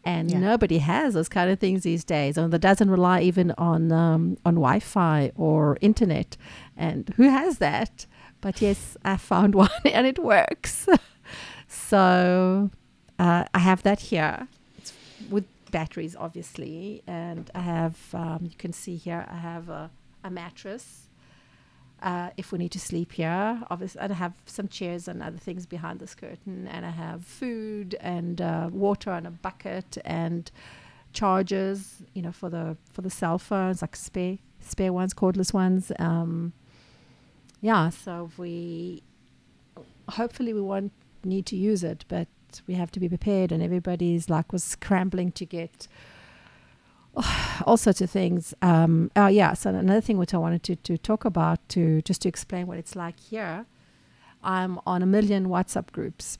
and 0.05 0.29
yeah. 0.31 0.39
nobody 0.39 0.77
has 0.77 1.15
those 1.15 1.27
kind 1.27 1.49
of 1.49 1.59
things 1.59 1.83
these 1.83 2.03
days 2.03 2.37
and 2.37 2.53
that 2.53 2.59
doesn't 2.59 2.91
rely 2.91 3.21
even 3.21 3.51
on 3.57 3.91
um, 3.91 4.37
on 4.45 4.55
wi-fi 4.55 5.31
or 5.35 5.77
internet. 5.81 6.37
And 6.77 7.11
who 7.17 7.23
has 7.23 7.57
that? 7.57 8.05
But 8.41 8.61
yes 8.61 8.95
i 9.03 9.17
found 9.17 9.55
one 9.65 9.69
and 9.85 10.07
it 10.07 10.19
works. 10.19 10.87
So 11.67 12.69
uh, 13.17 13.45
i 13.53 13.59
have 13.59 13.81
that 13.83 13.99
here. 13.99 14.47
It's 14.77 14.93
with 15.29 15.45
batteries 15.71 16.15
obviously. 16.15 17.01
And 17.07 17.49
i 17.55 17.61
have 17.61 17.97
um, 18.13 18.39
you 18.43 18.57
can 18.57 18.71
see 18.71 18.95
here 18.95 19.25
i 19.29 19.37
have 19.37 19.69
a, 19.69 19.89
a 20.23 20.29
mattress 20.29 21.07
uh, 22.05 22.29
if 22.37 22.51
we 22.51 22.59
need 22.59 22.71
to 22.71 22.79
sleep 22.79 23.13
here. 23.13 23.59
Obviously, 23.71 23.99
I 23.99 24.13
have 24.13 24.33
some 24.45 24.67
chairs 24.67 25.07
and 25.07 25.23
other 25.23 25.39
things 25.39 25.65
behind 25.65 25.99
this 25.99 26.13
curtain, 26.13 26.67
and 26.67 26.85
I 26.85 26.91
have 26.91 27.25
food 27.25 27.95
and 27.99 28.39
uh, 28.39 28.69
water 28.71 29.09
and 29.09 29.25
a 29.25 29.31
bucket 29.31 29.97
and 30.05 30.49
chargers, 31.13 32.03
you 32.13 32.21
know, 32.21 32.31
for 32.31 32.49
the 32.49 32.77
for 32.93 33.01
the 33.01 33.09
cell 33.09 33.39
phones, 33.39 33.81
like 33.81 33.95
spare 33.95 34.37
spare 34.59 34.93
ones, 34.93 35.15
cordless 35.15 35.51
ones. 35.51 35.91
Um, 35.97 36.53
yeah, 37.59 37.89
so 37.89 38.29
we 38.37 39.01
hopefully 40.07 40.53
we 40.53 40.61
won't 40.61 40.91
need 41.23 41.47
to 41.47 41.55
use 41.55 41.83
it, 41.83 42.05
but 42.07 42.27
we 42.67 42.75
have 42.75 42.91
to 42.91 42.99
be 42.99 43.09
prepared, 43.09 43.51
and 43.51 43.63
everybody's 43.63 44.29
like 44.29 44.53
was 44.53 44.63
scrambling 44.63 45.31
to 45.31 45.45
get 45.45 45.87
all 47.65 47.77
sorts 47.77 48.01
of 48.01 48.09
things. 48.09 48.53
Um, 48.61 49.11
oh 49.15 49.27
yeah, 49.27 49.53
so 49.53 49.69
another 49.69 50.01
thing 50.01 50.17
which 50.17 50.33
I 50.33 50.37
wanted 50.37 50.63
to, 50.63 50.75
to 50.75 50.97
talk 50.97 51.25
about 51.25 51.67
to 51.69 52.01
just 52.01 52.21
to 52.23 52.29
explain 52.29 52.67
what 52.67 52.77
it's 52.77 52.95
like 52.95 53.19
here. 53.19 53.65
I'm 54.43 54.79
on 54.85 55.01
a 55.01 55.05
million 55.05 55.47
WhatsApp 55.47 55.91
groups, 55.91 56.37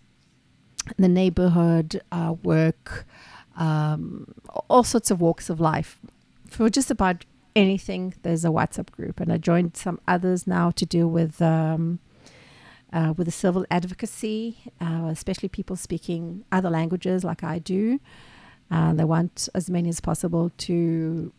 the 0.98 1.08
neighborhood, 1.08 2.02
uh, 2.12 2.36
work, 2.44 3.06
um, 3.58 4.34
all 4.70 4.84
sorts 4.84 5.10
of 5.10 5.22
walks 5.22 5.50
of 5.50 5.60
life. 5.60 6.00
For 6.48 6.70
just 6.70 6.92
about 6.92 7.26
anything, 7.56 8.14
there's 8.22 8.46
a 8.46 8.50
WhatsApp 8.50 8.92
group, 8.92 9.20
and 9.20 9.32
I 9.32 9.38
joined 9.38 9.76
some 9.76 10.00
others 10.08 10.46
now 10.46 10.72
to 10.72 10.86
deal 10.86 11.08
with. 11.08 11.42
Um, 11.42 12.00
uh, 12.94 13.14
with 13.18 13.26
the 13.26 13.32
civil 13.32 13.66
advocacy, 13.70 14.72
uh, 14.80 15.08
especially 15.10 15.50
people 15.50 15.76
speaking 15.76 16.46
other 16.50 16.70
languages 16.70 17.26
like 17.26 17.44
I 17.44 17.60
do. 17.60 18.00
Uh, 18.72 18.94
they 18.94 19.04
want 19.04 19.48
as 19.54 19.70
many 19.70 19.90
as 19.90 20.00
possible 20.00 20.52
to, 20.58 21.32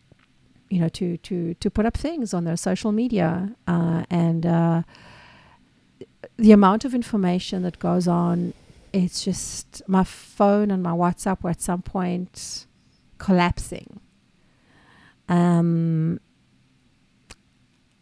you 0.69 0.79
know, 0.79 0.89
to 0.89 1.17
to 1.17 1.53
to 1.55 1.69
put 1.69 1.85
up 1.85 1.97
things 1.97 2.33
on 2.33 2.45
their 2.45 2.57
social 2.57 2.91
media, 2.91 3.53
uh, 3.67 4.03
and 4.09 4.45
uh, 4.45 4.83
the 6.37 6.51
amount 6.51 6.85
of 6.85 6.93
information 6.93 7.63
that 7.63 7.79
goes 7.79 8.07
on, 8.07 8.53
it's 8.93 9.23
just 9.23 9.81
my 9.87 10.03
phone 10.03 10.71
and 10.71 10.81
my 10.81 10.91
WhatsApp 10.91 11.43
were 11.43 11.49
at 11.49 11.61
some 11.61 11.81
point 11.81 12.65
collapsing. 13.17 13.99
Um, 15.27 16.19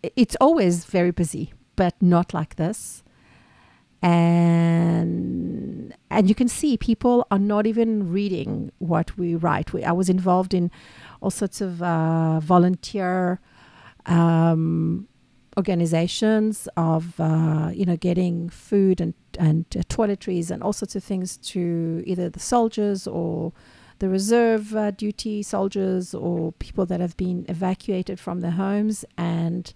it's 0.04 0.36
always 0.40 0.86
very 0.86 1.12
busy, 1.12 1.54
but 1.76 1.96
not 2.00 2.34
like 2.34 2.58
this 2.58 3.04
and 4.06 5.96
and 6.12 6.30
you 6.30 6.36
can 6.36 6.48
see 6.48 6.78
people 6.78 7.26
are 7.32 7.40
not 7.40 7.66
even 7.66 8.12
reading 8.12 8.72
what 8.78 9.18
we 9.18 9.34
write. 9.34 9.74
We, 9.74 9.84
I 9.84 9.92
was 9.92 10.10
involved 10.10 10.54
in 10.54 10.70
all 11.22 11.32
sorts 11.32 11.60
of 11.60 11.82
uh, 11.82 12.40
volunteer 12.40 13.40
um, 14.06 15.08
organizations 15.58 16.68
of 16.78 17.20
uh, 17.20 17.72
you 17.74 17.86
know 17.86 17.98
getting 17.98 18.50
food 18.50 19.02
and 19.02 19.16
and 19.40 19.66
uh, 19.76 19.82
toiletries 19.90 20.52
and 20.52 20.62
all 20.62 20.74
sorts 20.74 20.96
of 20.96 21.04
things 21.04 21.38
to 21.38 22.04
either 22.06 22.30
the 22.30 22.40
soldiers 22.40 23.08
or 23.08 23.54
the 24.00 24.08
reserve 24.08 24.76
uh, 24.76 24.92
duty 24.92 25.42
soldiers 25.42 26.14
or 26.14 26.52
people 26.54 26.86
that 26.86 27.00
have 27.00 27.18
been 27.18 27.44
evacuated 27.50 28.20
from 28.20 28.42
their 28.42 28.52
homes 28.52 29.04
and 29.18 29.74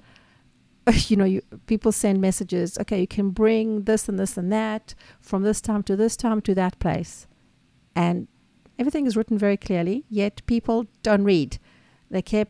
you 1.09 1.17
know, 1.17 1.25
you, 1.25 1.41
people 1.67 1.91
send 1.91 2.21
messages. 2.21 2.77
Okay, 2.79 3.01
you 3.01 3.07
can 3.07 3.29
bring 3.29 3.83
this 3.83 4.09
and 4.09 4.19
this 4.19 4.37
and 4.37 4.51
that 4.51 4.95
from 5.21 5.43
this 5.43 5.61
time 5.61 5.83
to 5.83 5.95
this 5.95 6.15
time 6.15 6.41
to 6.41 6.55
that 6.55 6.79
place, 6.79 7.27
and 7.95 8.27
everything 8.77 9.05
is 9.05 9.17
written 9.17 9.37
very 9.37 9.57
clearly. 9.57 10.05
Yet 10.09 10.45
people 10.45 10.87
don't 11.03 11.23
read. 11.23 11.59
They 12.09 12.21
keep 12.21 12.49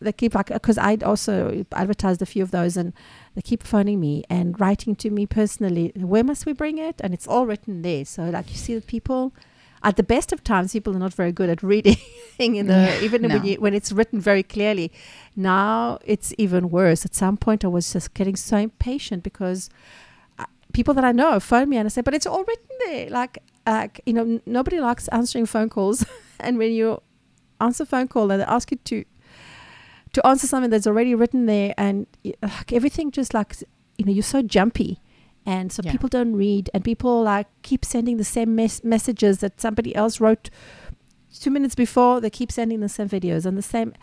they 0.00 0.12
keep 0.12 0.34
like 0.34 0.48
because 0.48 0.78
I 0.78 0.96
also 0.96 1.64
advertised 1.72 2.22
a 2.22 2.26
few 2.26 2.42
of 2.42 2.50
those, 2.50 2.76
and 2.76 2.92
they 3.34 3.42
keep 3.42 3.62
phoning 3.62 4.00
me 4.00 4.24
and 4.28 4.58
writing 4.60 4.96
to 4.96 5.10
me 5.10 5.26
personally. 5.26 5.92
Where 5.96 6.24
must 6.24 6.46
we 6.46 6.52
bring 6.52 6.78
it? 6.78 7.00
And 7.02 7.14
it's 7.14 7.26
all 7.28 7.46
written 7.46 7.82
there. 7.82 8.04
So 8.04 8.24
like 8.24 8.50
you 8.50 8.56
see 8.56 8.74
the 8.74 8.82
people 8.82 9.34
at 9.84 9.96
the 9.96 10.02
best 10.02 10.32
of 10.32 10.44
times, 10.44 10.72
people 10.72 10.94
are 10.94 10.98
not 10.98 11.12
very 11.12 11.32
good 11.32 11.48
at 11.48 11.62
reading 11.62 11.96
in 12.38 12.66
the 12.66 13.02
even 13.02 13.22
no. 13.22 13.28
when, 13.28 13.44
you, 13.44 13.60
when 13.60 13.74
it's 13.74 13.92
written 13.92 14.20
very 14.20 14.42
clearly. 14.42 14.92
Now 15.34 15.98
it's 16.04 16.32
even 16.38 16.70
worse. 16.70 17.04
At 17.04 17.14
some 17.14 17.36
point, 17.36 17.64
I 17.64 17.68
was 17.68 17.92
just 17.92 18.14
getting 18.14 18.36
so 18.36 18.56
impatient 18.58 19.22
because 19.22 19.70
uh, 20.38 20.46
people 20.72 20.94
that 20.94 21.04
I 21.04 21.12
know 21.12 21.40
phone 21.40 21.68
me 21.68 21.76
and 21.78 21.86
I 21.86 21.88
say, 21.88 22.00
"But 22.02 22.14
it's 22.14 22.26
all 22.26 22.44
written 22.44 22.76
there." 22.86 23.10
Like, 23.10 23.38
like 23.66 24.00
you 24.06 24.12
know, 24.12 24.22
n- 24.22 24.42
nobody 24.46 24.80
likes 24.80 25.08
answering 25.08 25.46
phone 25.46 25.68
calls, 25.68 26.04
and 26.40 26.58
when 26.58 26.72
you 26.72 27.02
answer 27.60 27.82
a 27.82 27.86
phone 27.86 28.08
call 28.08 28.30
and 28.30 28.40
they 28.40 28.46
ask 28.46 28.70
you 28.70 28.78
to 28.84 29.04
to 30.12 30.26
answer 30.26 30.46
something 30.46 30.70
that's 30.70 30.86
already 30.86 31.14
written 31.14 31.46
there, 31.46 31.74
and 31.76 32.06
like 32.42 32.72
everything 32.72 33.10
just 33.10 33.34
like 33.34 33.56
you 33.98 34.04
know, 34.04 34.12
you're 34.12 34.22
so 34.22 34.42
jumpy 34.42 35.00
and 35.44 35.72
so 35.72 35.82
yeah. 35.84 35.92
people 35.92 36.08
don't 36.08 36.34
read 36.34 36.70
and 36.72 36.84
people 36.84 37.22
like 37.22 37.46
keep 37.62 37.84
sending 37.84 38.16
the 38.16 38.24
same 38.24 38.54
mes- 38.54 38.84
messages 38.84 39.38
that 39.38 39.60
somebody 39.60 39.94
else 39.94 40.20
wrote 40.20 40.50
two 41.40 41.50
minutes 41.50 41.74
before. 41.74 42.20
They 42.20 42.30
keep 42.30 42.52
sending 42.52 42.80
the 42.80 42.88
same 42.88 43.08
videos 43.08 43.44
and 43.46 43.58
the 43.58 43.62
same 43.62 43.94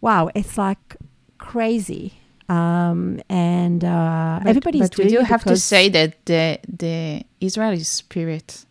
wow 0.00 0.30
it's 0.34 0.56
like 0.56 0.96
crazy. 1.38 2.14
Um, 2.48 3.20
and 3.28 3.84
uh, 3.84 4.40
but, 4.42 4.48
everybody's 4.48 4.90
but 4.90 4.98
we 4.98 5.08
do 5.08 5.20
have 5.20 5.44
to 5.44 5.56
say 5.56 5.88
that 5.88 6.24
the 6.26 6.58
the 6.68 7.24
Israeli 7.40 7.80
spirit 7.84 8.64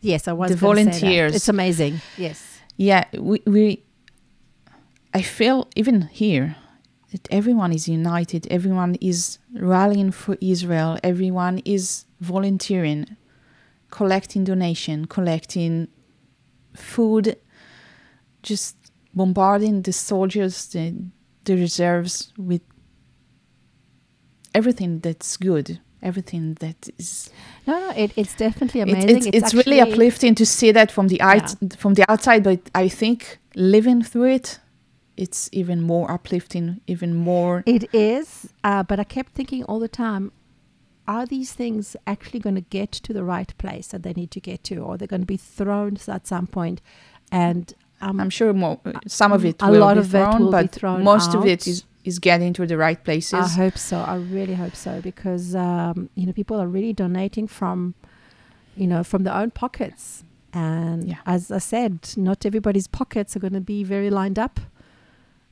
yes 0.00 0.26
I 0.26 0.32
was 0.32 0.50
the 0.50 0.56
volunteers 0.56 1.34
it's 1.34 1.48
amazing. 1.48 2.00
Yes. 2.16 2.60
Yeah 2.76 3.04
we, 3.16 3.42
we 3.46 3.84
I 5.14 5.22
feel 5.22 5.68
even 5.76 6.02
here 6.02 6.56
that 7.12 7.26
everyone 7.30 7.72
is 7.72 7.88
united, 7.88 8.46
everyone 8.50 8.94
is 9.00 9.38
rallying 9.54 10.10
for 10.12 10.36
Israel, 10.40 10.98
everyone 11.02 11.58
is 11.64 12.04
volunteering, 12.20 13.16
collecting 13.90 14.44
donation, 14.44 15.06
collecting 15.06 15.88
food, 16.74 17.36
just 18.42 18.76
bombarding 19.14 19.82
the 19.82 19.92
soldiers, 19.92 20.68
the, 20.68 20.94
the 21.44 21.54
reserves 21.56 22.32
with 22.38 22.62
everything 24.54 25.00
that's 25.00 25.36
good, 25.36 25.80
everything 26.02 26.54
that 26.54 26.88
is. 26.98 27.30
No, 27.66 27.78
no, 27.80 27.90
it, 27.96 28.12
it's 28.16 28.34
definitely 28.34 28.80
It- 28.80 28.88
amazing. 28.88 29.34
it's 29.34 29.52
it's, 29.52 29.54
really 29.54 29.80
uplifting 29.80 30.34
to 30.36 30.46
see 30.46 30.70
that 30.72 30.90
from 30.92 31.08
the 31.08 31.20
out, 31.20 31.54
from 31.76 31.94
the 31.94 32.04
outside, 32.10 32.44
but 32.44 32.60
I 32.74 32.88
think 32.88 33.38
living 33.56 34.02
through 34.02 34.26
it, 34.34 34.60
it's 35.20 35.48
even 35.52 35.80
more 35.82 36.10
uplifting, 36.10 36.80
even 36.86 37.14
more. 37.14 37.62
It 37.66 37.84
is, 37.94 38.52
uh, 38.64 38.82
but 38.82 38.98
I 38.98 39.04
kept 39.04 39.32
thinking 39.32 39.62
all 39.64 39.78
the 39.78 39.88
time: 39.88 40.32
Are 41.06 41.26
these 41.26 41.52
things 41.52 41.96
actually 42.06 42.40
going 42.40 42.54
to 42.56 42.66
get 42.78 42.90
to 42.92 43.12
the 43.12 43.22
right 43.22 43.52
place 43.58 43.88
that 43.88 44.02
they 44.02 44.14
need 44.14 44.30
to 44.30 44.40
get 44.40 44.64
to, 44.64 44.76
or 44.78 44.96
they're 44.96 45.06
going 45.14 45.22
to 45.22 45.26
be 45.26 45.36
thrown 45.36 45.98
at 46.08 46.26
some 46.26 46.46
point? 46.46 46.80
And 47.30 47.74
um, 48.00 48.18
I'm 48.20 48.30
sure 48.30 48.52
more, 48.52 48.80
some 49.06 49.32
of 49.32 49.44
it 49.44 49.56
A 49.62 49.70
will 49.70 49.80
lot 49.80 49.94
be 49.94 50.00
of 50.00 50.06
it 50.14 50.18
thrown, 50.18 50.40
will 50.44 50.52
be 50.52 50.66
but 50.66 50.72
thrown 50.72 51.04
most 51.04 51.34
of 51.34 51.44
it 51.46 51.66
is 51.66 51.78
is 51.80 51.84
is 52.02 52.18
getting 52.18 52.54
to 52.54 52.66
the 52.66 52.78
right 52.78 53.04
places. 53.04 53.34
I 53.34 53.48
hope 53.62 53.76
so. 53.76 54.00
I 54.00 54.14
really 54.14 54.54
hope 54.54 54.74
so 54.74 55.00
because 55.02 55.54
um, 55.54 56.08
you 56.14 56.24
know 56.26 56.32
people 56.32 56.58
are 56.58 56.66
really 56.66 56.94
donating 56.94 57.46
from, 57.46 57.94
you 58.74 58.86
know, 58.86 59.04
from 59.04 59.24
their 59.24 59.34
own 59.34 59.50
pockets. 59.50 60.24
And 60.52 61.04
Yeah. 61.04 61.18
as 61.26 61.50
I 61.50 61.58
said, 61.58 61.94
not 62.16 62.46
everybody's 62.46 62.88
pockets 62.88 63.36
are 63.36 63.40
going 63.40 63.52
to 63.52 63.60
be 63.60 63.84
very 63.84 64.10
lined 64.10 64.38
up 64.38 64.60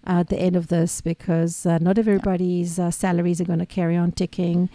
at 0.04 0.28
the 0.28 0.38
end 0.38 0.56
of 0.56 0.68
this 0.68 1.00
because 1.00 1.66
uh, 1.66 1.78
not 1.78 1.98
everybody's 1.98 2.78
uh, 2.78 2.90
salaries 2.90 3.40
are 3.40 3.44
going 3.44 3.58
to 3.58 3.66
carry 3.66 3.96
on 3.96 4.12
ticking. 4.12 4.68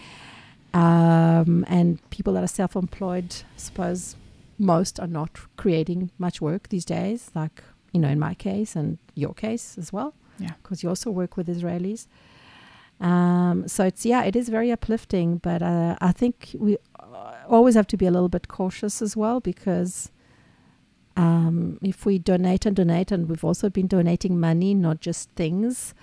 Um, 0.73 1.65
and 1.67 1.99
people 2.09 2.33
that 2.33 2.43
are 2.43 2.47
self-employed, 2.47 3.35
I 3.55 3.57
suppose 3.57 4.15
most 4.57 4.99
are 4.99 5.07
not 5.07 5.31
creating 5.55 6.09
much 6.17 6.41
work 6.41 6.69
these 6.69 6.85
days. 6.85 7.29
Like 7.35 7.63
you 7.91 7.99
know, 7.99 8.09
in 8.09 8.19
my 8.19 8.33
case 8.33 8.75
and 8.75 8.97
your 9.13 9.33
case 9.35 9.77
as 9.77 9.93
well 9.93 10.15
Yeah. 10.39 10.53
because 10.63 10.81
you 10.81 10.89
also 10.89 11.11
work 11.11 11.37
with 11.37 11.47
Israelis. 11.47 12.07
Um, 12.99 13.67
so 13.67 13.83
it's 13.85 14.03
yeah, 14.05 14.23
it 14.23 14.35
is 14.35 14.49
very 14.49 14.71
uplifting, 14.71 15.37
but 15.37 15.61
uh, 15.61 15.95
I 16.01 16.11
think 16.11 16.55
we 16.57 16.77
uh, 16.99 17.33
always 17.49 17.75
have 17.75 17.85
to 17.87 17.97
be 17.97 18.05
a 18.07 18.11
little 18.11 18.29
bit 18.29 18.47
cautious 18.47 19.01
as 19.01 19.15
well 19.15 19.39
because 19.39 20.09
um, 21.15 21.77
if 21.81 22.05
we 22.05 22.17
donate 22.19 22.65
and 22.65 22.75
donate, 22.75 23.11
and 23.11 23.29
we've 23.29 23.43
also 23.43 23.69
been 23.69 23.87
donating 23.87 24.39
money, 24.39 24.73
not 24.73 24.99
just 24.99 25.29
things, 25.35 25.93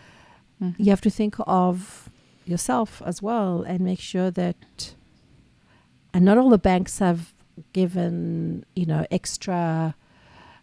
Mhm. 0.63 0.75
you 0.79 0.91
have 0.91 1.01
to 1.01 1.11
think 1.11 1.35
of 1.47 2.11
yourself 2.45 3.03
as 3.07 3.23
well 3.23 3.63
and 3.63 3.81
make 3.81 4.01
sure 4.01 4.31
that. 4.31 4.95
And 6.13 6.25
not 6.25 6.39
all 6.39 6.51
the 6.51 6.59
banks 6.59 6.99
have 6.99 7.33
given 7.73 8.65
you 8.75 8.87
know 8.87 9.05
extra 9.11 9.95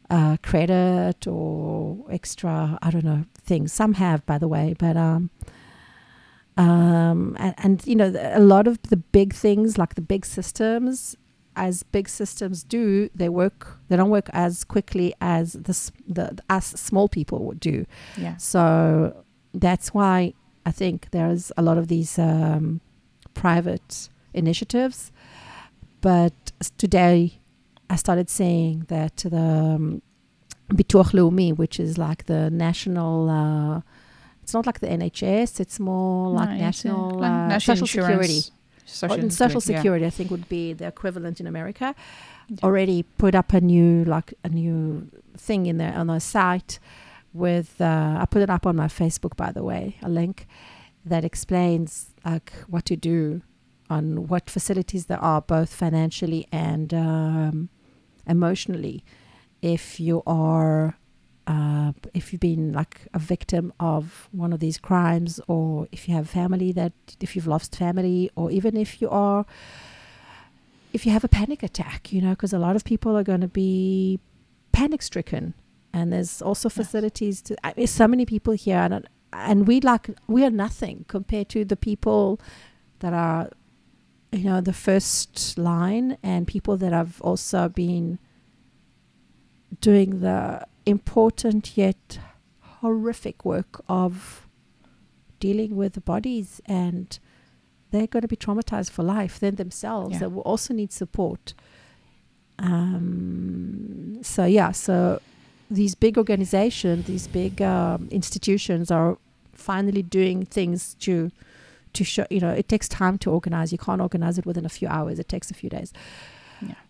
uh, 0.10 0.38
credit 0.44 1.28
or 1.28 2.06
extra 2.10 2.78
I 2.82 2.92
don't 2.92 3.04
know 3.06 3.26
things. 3.44 3.72
Some 3.74 3.94
have, 3.96 4.26
by 4.26 4.38
the 4.38 4.48
way, 4.48 4.76
but 4.78 4.96
um, 4.98 5.30
um, 6.58 7.36
and, 7.40 7.54
and 7.58 7.88
you 7.88 7.96
know 7.96 8.12
a 8.16 8.40
lot 8.40 8.68
of 8.68 8.82
the 8.84 8.98
big 8.98 9.34
things 9.34 9.78
like 9.78 9.96
the 9.96 10.02
big 10.02 10.26
systems, 10.26 11.16
as 11.58 11.84
big 11.84 12.08
systems 12.08 12.64
do, 12.64 13.10
they 13.14 13.30
work. 13.30 13.80
They 13.90 13.98
don't 13.98 14.10
work 14.10 14.30
as 14.32 14.64
quickly 14.64 15.14
as 15.20 15.54
the 15.54 15.76
the, 16.08 16.36
the 16.38 16.44
us 16.50 16.68
small 16.68 17.10
people 17.10 17.40
would 17.46 17.60
do. 17.60 17.86
Yeah. 18.16 18.38
So 18.38 19.26
that's 19.54 19.94
why 19.94 20.34
I 20.66 20.72
think 20.72 21.10
there's 21.12 21.52
a 21.58 21.62
lot 21.62 21.78
of 21.78 21.88
these 21.88 22.18
um, 22.20 22.82
private 23.34 24.10
initiatives. 24.34 25.12
But 26.02 26.52
today, 26.78 27.40
I 27.90 27.96
started 27.96 28.30
seeing 28.30 28.86
that 28.88 29.18
the 29.18 29.38
um, 29.38 30.02
Bituach 30.70 31.12
Leumi, 31.14 31.56
which 31.58 31.80
is 31.80 31.98
like 31.98 32.26
the 32.26 32.50
national, 32.50 33.30
uh, 33.30 33.82
it's 34.44 34.54
not 34.54 34.66
like 34.66 34.80
the 34.80 34.88
NHS, 34.88 35.60
it's 35.60 35.80
more 35.80 36.30
like 36.30 36.50
No, 36.92 37.10
uh, 37.10 37.14
like 37.14 37.32
uh, 37.32 37.48
national 37.48 37.78
social 37.78 38.04
security. 38.04 38.42
Social, 38.88 39.30
social 39.30 39.62
security, 39.62 40.04
yeah. 40.04 40.08
I 40.08 40.12
think 40.12 40.32
would 40.32 40.48
be 40.48 40.74
the 40.74 40.88
equivalent 40.88 41.40
in 41.40 41.48
America. 41.48 41.94
Yeah. 42.48 42.58
Already 42.64 43.04
put 43.04 43.36
up 43.36 43.52
a 43.54 43.60
new 43.60 44.06
like 44.06 44.34
a 44.44 44.50
new 44.50 45.10
thing 45.38 45.66
in 45.66 45.78
there 45.78 45.94
on 45.94 46.10
our 46.10 46.22
site 46.22 46.80
with 47.34 47.82
uh, 47.82 48.18
I 48.20 48.26
put 48.26 48.42
it 48.42 48.50
up 48.50 48.66
on 48.66 48.76
my 48.76 48.88
Facebook 48.88 49.36
by 49.36 49.52
the 49.52 49.64
way, 49.64 49.98
a 50.02 50.10
link 50.10 50.48
that 51.06 51.26
explains 51.26 52.12
like 52.26 52.54
what 52.68 52.86
to 52.86 52.96
do 52.96 53.42
on 53.90 54.28
what 54.28 54.50
facilities 54.50 55.06
there 55.06 55.22
are 55.22 55.42
both 55.42 55.74
financially 55.74 56.48
and 56.52 56.94
um, 56.94 57.70
emotionally 58.26 59.04
if 59.62 60.00
you 60.00 60.22
are 60.28 60.98
uh, 61.48 61.94
if 62.14 62.32
you've 62.34 62.42
been 62.42 62.74
like 62.74 63.08
a 63.14 63.20
victim 63.20 63.72
of 63.80 64.28
one 64.32 64.52
of 64.52 64.60
these 64.60 64.78
crimes 64.78 65.40
or 65.48 65.88
if 65.92 66.08
you 66.08 66.14
have 66.14 66.30
family 66.30 66.72
that 66.74 66.92
if 67.22 67.36
you've 67.36 67.48
lost 67.48 67.76
family 67.76 68.30
or 68.36 68.52
even 68.52 68.76
if 68.76 69.02
you 69.02 69.10
are 69.10 69.46
if 70.94 71.06
you 71.06 71.12
have 71.12 71.24
a 71.24 71.28
panic 71.30 71.64
attack 71.64 72.12
you 72.12 72.22
know 72.22 72.32
because 72.32 72.52
a 72.54 72.60
lot 72.60 72.76
of 72.76 72.84
people 72.84 73.16
are 73.18 73.24
going 73.24 73.42
to 73.42 73.48
be 73.48 74.20
panic 74.74 75.02
stricken 75.02 75.54
and 75.94 76.12
there's 76.12 76.42
also 76.42 76.68
Yes. 76.70 76.76
facilities 76.76 77.42
to 77.44 77.56
I 77.66 77.74
mean, 77.78 77.88
so 77.88 78.08
many 78.08 78.26
people 78.26 78.54
here 78.54 78.78
and 78.92 79.08
and 79.32 79.68
we 79.68 79.80
like 79.82 80.10
we 80.28 80.44
are 80.44 80.50
nothing 80.50 81.06
compared 81.08 81.50
to 81.50 81.64
the 81.64 81.78
people 81.78 82.40
that 83.00 83.14
are 83.14 83.50
you 84.34 84.44
know 84.44 84.60
the 84.62 84.74
first 84.74 85.58
line 85.58 86.18
and 86.22 86.46
people 86.46 86.76
that 86.78 86.92
have 86.92 87.22
also 87.22 87.70
been 87.70 88.20
doing 89.82 90.20
the 90.22 90.66
important 90.88 91.78
yet 91.78 92.20
horrific 92.82 93.44
work 93.46 93.82
of 93.88 94.48
dealing 95.40 95.76
with 95.76 95.94
the 95.94 96.02
bodies 96.02 96.62
and 96.66 97.20
they're 97.92 98.08
going 98.08 98.22
to 98.22 98.28
be 98.28 98.36
traumatized 98.36 98.90
for 98.92 99.04
life 99.04 99.40
then 99.40 99.56
themselves 99.56 100.14
Yeah. 100.14 100.20
they 100.20 100.28
will 100.28 100.42
also 100.42 100.74
need 100.74 100.92
support 100.92 101.54
um, 102.60 104.18
so 104.22 104.46
yeah 104.46 104.72
so 104.72 105.22
these 105.70 105.96
big 105.96 106.18
organizations 106.18 107.06
these 107.06 107.28
big 107.28 107.62
um, 107.62 108.08
institutions 108.12 108.90
are 108.92 109.18
finally 109.54 110.02
doing 110.02 110.46
things 110.46 110.94
to 110.96 111.32
to 111.94 112.04
show 112.04 112.26
you 112.30 112.40
know 112.40 112.50
it 112.52 112.68
takes 112.68 112.88
time 112.88 113.18
to 113.20 113.32
organize 113.32 113.72
you 113.72 113.78
can't 113.78 114.02
organize 114.02 114.38
it 114.38 114.46
within 114.46 114.66
a 114.66 114.70
few 114.70 114.88
hours 114.88 115.20
it 115.20 115.28
takes 115.30 115.52
a 115.52 115.54
few 115.54 115.70
days. 115.70 115.92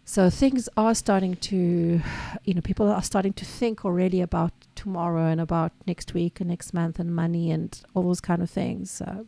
So 0.07 0.29
things 0.29 0.69
are 0.77 0.95
starting 0.95 1.35
to 1.35 2.01
you 2.45 2.53
know 2.53 2.61
people 2.61 2.89
are 2.89 3.03
starting 3.03 3.33
to 3.33 3.43
think 3.43 3.83
already 3.83 4.21
about 4.21 4.53
tomorrow 4.73 5.25
and 5.25 5.41
about 5.41 5.71
next 5.85 6.13
week 6.13 6.39
and 6.39 6.49
next 6.49 6.73
month 6.73 6.97
and 6.97 7.13
money 7.13 7.51
and 7.51 7.81
all 7.93 8.03
those 8.03 8.21
kind 8.21 8.41
of 8.41 8.49
things 8.49 8.89
so 8.89 9.27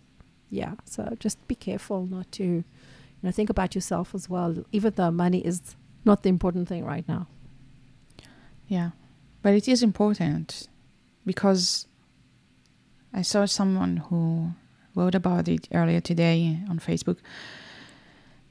yeah 0.49 0.73
so 0.85 1.01
just 1.19 1.37
be 1.47 1.55
careful 1.55 2.05
not 2.05 2.31
to 2.31 2.43
you 2.43 2.63
know 3.23 3.31
think 3.31 3.49
about 3.49 3.75
yourself 3.75 4.15
as 4.15 4.29
well 4.29 4.63
even 4.71 4.93
though 4.95 5.11
money 5.11 5.45
is 5.45 5.75
not 6.05 6.23
the 6.23 6.29
important 6.29 6.67
thing 6.69 6.85
right 6.85 7.07
now 7.07 7.27
Yeah, 8.69 8.91
but 9.41 9.53
it 9.55 9.67
is 9.67 9.81
important 9.81 10.69
because 11.25 11.87
I 13.11 13.23
saw 13.23 13.45
someone 13.45 13.97
who 13.97 14.51
wrote 14.93 15.15
about 15.15 15.47
it 15.47 15.67
earlier 15.73 15.99
today 15.99 16.59
on 16.69 16.79
Facebook. 16.79 17.17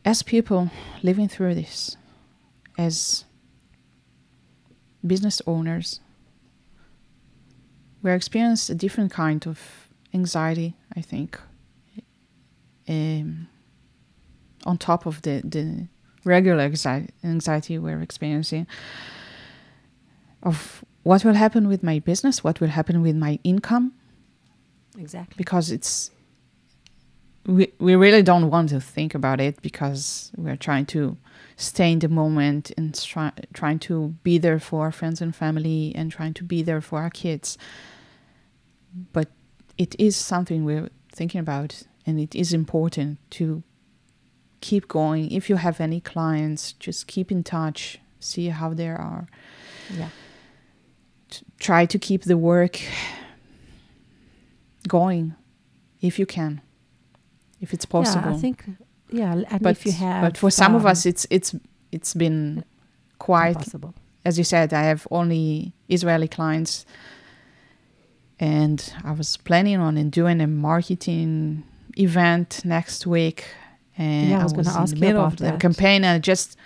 As 0.04 0.24
people 0.24 0.70
living 1.02 1.28
through 1.28 1.54
this, 1.54 1.96
as 2.78 3.24
business 5.04 5.42
owners, 5.46 6.00
we 8.02 8.12
experience 8.12 8.70
a 8.70 8.74
different 8.74 9.12
kind 9.12 9.46
of 9.46 9.90
anxiety, 10.14 10.76
I 10.96 11.00
think, 11.00 11.38
um, 12.88 13.48
on 14.64 14.78
top 14.78 15.04
of 15.04 15.20
the, 15.22 15.42
the 15.44 15.88
regular 16.24 16.62
anxiety, 16.64 17.12
anxiety 17.24 17.78
we're 17.78 18.00
experiencing 18.00 18.66
of 20.42 20.84
what 21.02 21.24
will 21.24 21.34
happen 21.34 21.68
with 21.68 21.82
my 21.82 21.98
business, 21.98 22.44
what 22.44 22.60
will 22.60 22.68
happen 22.68 23.02
with 23.02 23.16
my 23.16 23.38
income, 23.42 23.92
exactly. 24.96 25.34
Because 25.36 25.70
it's 25.70 26.10
we 27.46 27.72
we 27.78 27.96
really 27.96 28.22
don't 28.22 28.50
want 28.50 28.68
to 28.68 28.80
think 28.80 29.14
about 29.14 29.40
it 29.40 29.60
because 29.62 30.30
we're 30.36 30.56
trying 30.56 30.86
to 30.86 31.16
stay 31.58 31.92
in 31.92 31.98
the 31.98 32.08
moment 32.08 32.72
and 32.78 32.94
try, 32.94 33.32
trying 33.52 33.78
to 33.80 34.14
be 34.22 34.38
there 34.38 34.58
for 34.58 34.84
our 34.84 34.92
friends 34.92 35.20
and 35.20 35.36
family 35.36 35.92
and 35.94 36.10
trying 36.10 36.32
to 36.34 36.44
be 36.44 36.62
there 36.62 36.80
for 36.80 37.00
our 37.00 37.10
kids. 37.10 37.58
But 39.12 39.28
it 39.76 39.94
is 39.98 40.16
something 40.16 40.64
we're 40.64 40.88
thinking 41.12 41.40
about, 41.40 41.82
and 42.06 42.18
it 42.18 42.34
is 42.34 42.54
important 42.54 43.18
to 43.32 43.62
keep 44.60 44.88
going. 44.88 45.30
If 45.30 45.50
you 45.50 45.56
have 45.56 45.80
any 45.80 46.00
clients, 46.00 46.72
just 46.72 47.06
keep 47.06 47.30
in 47.30 47.44
touch, 47.44 47.98
see 48.20 48.48
how 48.48 48.72
they 48.72 48.88
are 48.88 49.28
yeah 49.96 50.08
t- 51.30 51.44
try 51.58 51.86
to 51.86 51.98
keep 51.98 52.24
the 52.24 52.36
work 52.36 52.80
going 54.86 55.34
if 56.00 56.18
you 56.18 56.26
can, 56.26 56.60
if 57.60 57.74
it's 57.74 57.84
possible. 57.84 58.30
Yeah, 58.30 58.36
I 58.36 58.40
think. 58.40 58.64
Yeah, 59.10 59.42
and 59.50 59.62
but 59.62 59.70
if 59.70 59.86
you 59.86 59.92
have, 59.92 60.22
but 60.22 60.36
for 60.38 60.50
some 60.50 60.74
of 60.74 60.84
um, 60.84 60.90
us, 60.90 61.06
it's 61.06 61.26
it's 61.30 61.54
it's 61.92 62.14
been 62.14 62.64
quite 63.18 63.56
impossible. 63.56 63.94
as 64.24 64.38
you 64.38 64.44
said, 64.44 64.72
I 64.72 64.82
have 64.82 65.06
only 65.10 65.72
Israeli 65.88 66.28
clients, 66.28 66.84
and 68.38 68.92
I 69.04 69.12
was 69.12 69.36
planning 69.36 69.78
on 69.78 70.10
doing 70.10 70.40
a 70.40 70.46
marketing 70.46 71.64
event 71.96 72.62
next 72.64 73.06
week, 73.06 73.46
and 73.96 74.28
Yeah, 74.28 74.40
I 74.40 74.42
was 74.44 74.52
I 74.52 74.56
gonna 74.56 74.68
was 74.68 74.76
in 74.76 74.82
ask 74.82 74.90
the 74.90 74.96
you 74.96 75.00
middle 75.00 75.22
about 75.22 75.32
of 75.32 75.38
the 75.38 75.44
that. 75.44 75.60
campaign, 75.60 76.04
and 76.04 76.16
I 76.16 76.18
just 76.18 76.56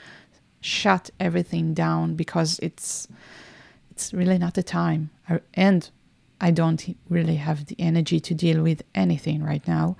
shut 0.61 1.11
everything 1.19 1.75
down 1.75 2.15
because 2.15 2.59
it's 2.61 3.09
it's 3.91 4.13
really 4.13 4.39
not 4.39 4.55
the 4.55 4.63
time, 4.63 5.11
I, 5.29 5.41
and 5.55 5.89
I 6.41 6.51
don't 6.51 6.97
really 7.09 7.37
have 7.37 7.67
the 7.67 7.77
energy 7.79 8.21
to 8.21 8.35
deal 8.35 8.63
with 8.63 8.83
anything 8.95 9.43
right 9.45 9.67
now. 9.67 9.97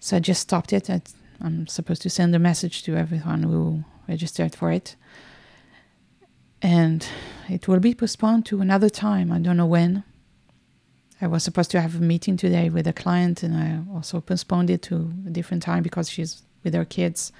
So 0.00 0.16
I 0.16 0.20
just 0.20 0.40
stopped 0.40 0.72
it. 0.72 0.90
I, 0.90 1.02
I'm 1.40 1.66
supposed 1.66 2.02
to 2.02 2.10
send 2.10 2.34
a 2.34 2.38
message 2.38 2.82
to 2.84 2.96
everyone 2.96 3.44
who 3.44 3.84
registered 4.08 4.54
for 4.54 4.72
it 4.72 4.96
and 6.62 7.06
it 7.48 7.66
will 7.68 7.80
be 7.80 7.94
postponed 7.94 8.46
to 8.46 8.60
another 8.60 8.90
time. 8.90 9.32
I 9.32 9.38
don't 9.38 9.56
know 9.56 9.66
when. 9.66 10.04
I 11.20 11.26
was 11.26 11.44
supposed 11.44 11.70
to 11.72 11.80
have 11.80 11.96
a 11.96 12.00
meeting 12.00 12.36
today 12.36 12.70
with 12.70 12.86
a 12.86 12.92
client, 12.92 13.42
and 13.42 13.54
I 13.54 13.80
also 13.94 14.20
postponed 14.20 14.70
it 14.70 14.82
to 14.82 15.12
a 15.26 15.30
different 15.30 15.62
time 15.62 15.82
because 15.82 16.08
she's 16.08 16.42
with 16.64 16.74
her 16.74 16.84
kids 16.84 17.32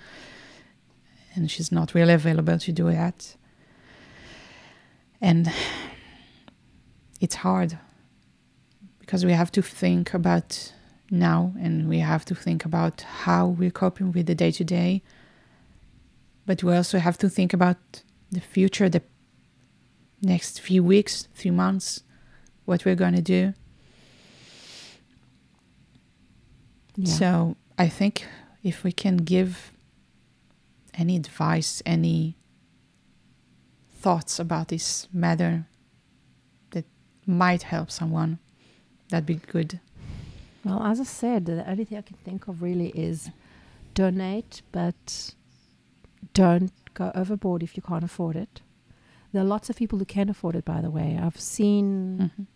and 1.34 1.50
she's 1.50 1.70
not 1.70 1.94
really 1.94 2.12
available 2.12 2.58
to 2.58 2.72
do 2.72 2.90
that. 2.90 3.36
And 5.20 5.52
it's 7.20 7.36
hard 7.36 7.78
because 8.98 9.24
we 9.24 9.32
have 9.32 9.52
to 9.52 9.62
think 9.62 10.14
about 10.14 10.72
now 11.10 11.52
and 11.60 11.88
we 11.88 11.98
have 11.98 12.24
to 12.26 12.34
think 12.34 12.64
about 12.64 13.02
how 13.02 13.46
we're 13.46 13.70
coping 13.70 14.12
with 14.12 14.26
the 14.26 14.34
day 14.34 14.50
to 14.52 14.64
day. 14.64 15.02
But 16.46 16.62
we 16.62 16.74
also 16.74 16.98
have 16.98 17.18
to 17.18 17.28
think 17.28 17.52
about 17.52 18.02
the 18.30 18.40
future, 18.40 18.88
the 18.88 19.02
next 20.22 20.60
few 20.60 20.84
weeks, 20.84 21.28
few 21.32 21.52
months, 21.52 22.02
what 22.64 22.84
we're 22.84 22.94
going 22.94 23.14
to 23.14 23.22
do. 23.22 23.54
Yeah. 26.96 27.12
So 27.12 27.56
I 27.78 27.88
think 27.88 28.26
if 28.62 28.84
we 28.84 28.92
can 28.92 29.18
give 29.18 29.72
any 30.94 31.16
advice, 31.16 31.82
any 31.86 32.36
thoughts 33.92 34.38
about 34.38 34.68
this 34.68 35.08
matter 35.12 35.66
that 36.70 36.84
might 37.26 37.62
help 37.64 37.90
someone, 37.90 38.38
that'd 39.08 39.26
be 39.26 39.34
good. 39.34 39.80
Well, 40.64 40.82
as 40.82 41.00
I 41.00 41.04
said, 41.04 41.46
the 41.46 41.68
only 41.70 41.84
thing 41.84 41.98
I 41.98 42.02
can 42.02 42.16
think 42.18 42.48
of 42.48 42.62
really 42.62 42.88
is 42.90 43.30
donate, 43.94 44.62
but 44.72 45.34
don't 46.34 46.72
go 46.94 47.10
overboard 47.14 47.62
if 47.62 47.76
you 47.76 47.82
can't 47.82 48.04
afford 48.04 48.36
it. 48.36 48.60
There 49.32 49.42
are 49.42 49.46
lots 49.46 49.70
of 49.70 49.76
people 49.76 49.98
who 49.98 50.04
can 50.04 50.28
afford 50.28 50.56
it, 50.56 50.64
by 50.64 50.80
the 50.80 50.90
way. 50.90 51.18
I've 51.20 51.40
seen, 51.40 52.30
Mhm. 52.38 52.46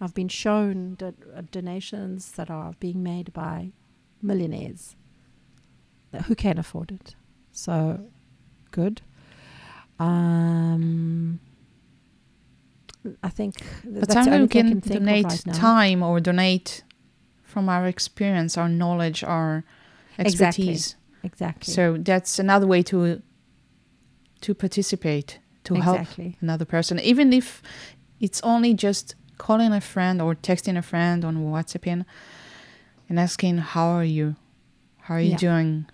I've 0.00 0.14
been 0.14 0.28
shown 0.28 0.94
do- 0.96 1.14
uh, 1.34 1.42
donations 1.50 2.32
that 2.32 2.50
are 2.50 2.74
being 2.80 3.02
made 3.02 3.32
by 3.32 3.72
millionaires 4.20 4.96
who 6.26 6.34
can 6.34 6.58
afford 6.58 6.90
it. 6.92 7.14
So, 7.52 8.10
good. 8.72 9.00
Um, 9.98 11.38
I 13.22 13.28
think 13.28 13.56
th- 13.82 13.94
But 14.00 14.08
that's 14.08 14.14
someone 14.14 14.34
only 14.34 14.48
thing 14.48 14.60
I 14.60 14.62
can 14.62 14.68
can 14.68 14.80
think 14.80 15.00
donate 15.00 15.24
of 15.26 15.30
right 15.46 15.54
time 15.54 16.02
or 16.02 16.20
donate 16.20 16.82
from 17.54 17.68
our 17.68 17.86
experience, 17.86 18.58
our 18.58 18.68
knowledge, 18.68 19.22
our 19.22 19.62
expertise. 20.18 20.96
Exactly. 21.22 21.28
exactly. 21.30 21.72
So 21.72 21.96
that's 21.98 22.40
another 22.40 22.66
way 22.66 22.82
to 22.90 23.22
to 24.40 24.54
participate, 24.54 25.38
to 25.62 25.74
help 25.76 26.06
another 26.42 26.64
person, 26.66 26.98
even 27.00 27.32
if 27.32 27.62
it's 28.20 28.40
only 28.42 28.74
just 28.74 29.14
calling 29.38 29.72
a 29.72 29.80
friend 29.80 30.20
or 30.20 30.34
texting 30.34 30.76
a 30.76 30.82
friend 30.82 31.24
on 31.24 31.34
WhatsApp 31.52 32.04
and 33.08 33.18
asking, 33.26 33.58
"How 33.58 33.86
are 33.98 34.04
you? 34.18 34.34
How 35.06 35.14
are 35.14 35.20
you 35.20 35.30
Yeah. 35.36 35.46
doing? 35.48 35.86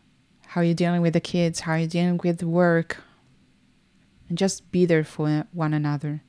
How 0.53 0.63
are 0.63 0.65
you 0.71 0.75
dealing 0.75 1.03
with 1.03 1.13
the 1.13 1.21
kids? 1.35 1.61
How 1.61 1.73
are 1.73 1.83
you 1.85 1.87
dealing 1.99 2.19
with 2.25 2.43
work?" 2.43 2.91
And 4.29 4.39
just 4.39 4.59
be 4.73 4.87
there 4.87 5.05
for 5.05 5.45
one 5.53 5.75
another. 5.75 6.23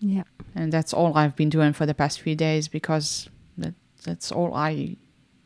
Yeah. 0.00 0.24
And 0.54 0.72
that's 0.72 0.92
all 0.94 1.12
I've 1.20 1.36
been 1.36 1.50
doing 1.50 1.72
for 1.74 1.84
the 1.86 1.94
past 1.94 2.20
few 2.20 2.34
days 2.36 2.68
because 2.68 3.28
that's 4.04 4.30
all 4.30 4.54
I 4.54 4.96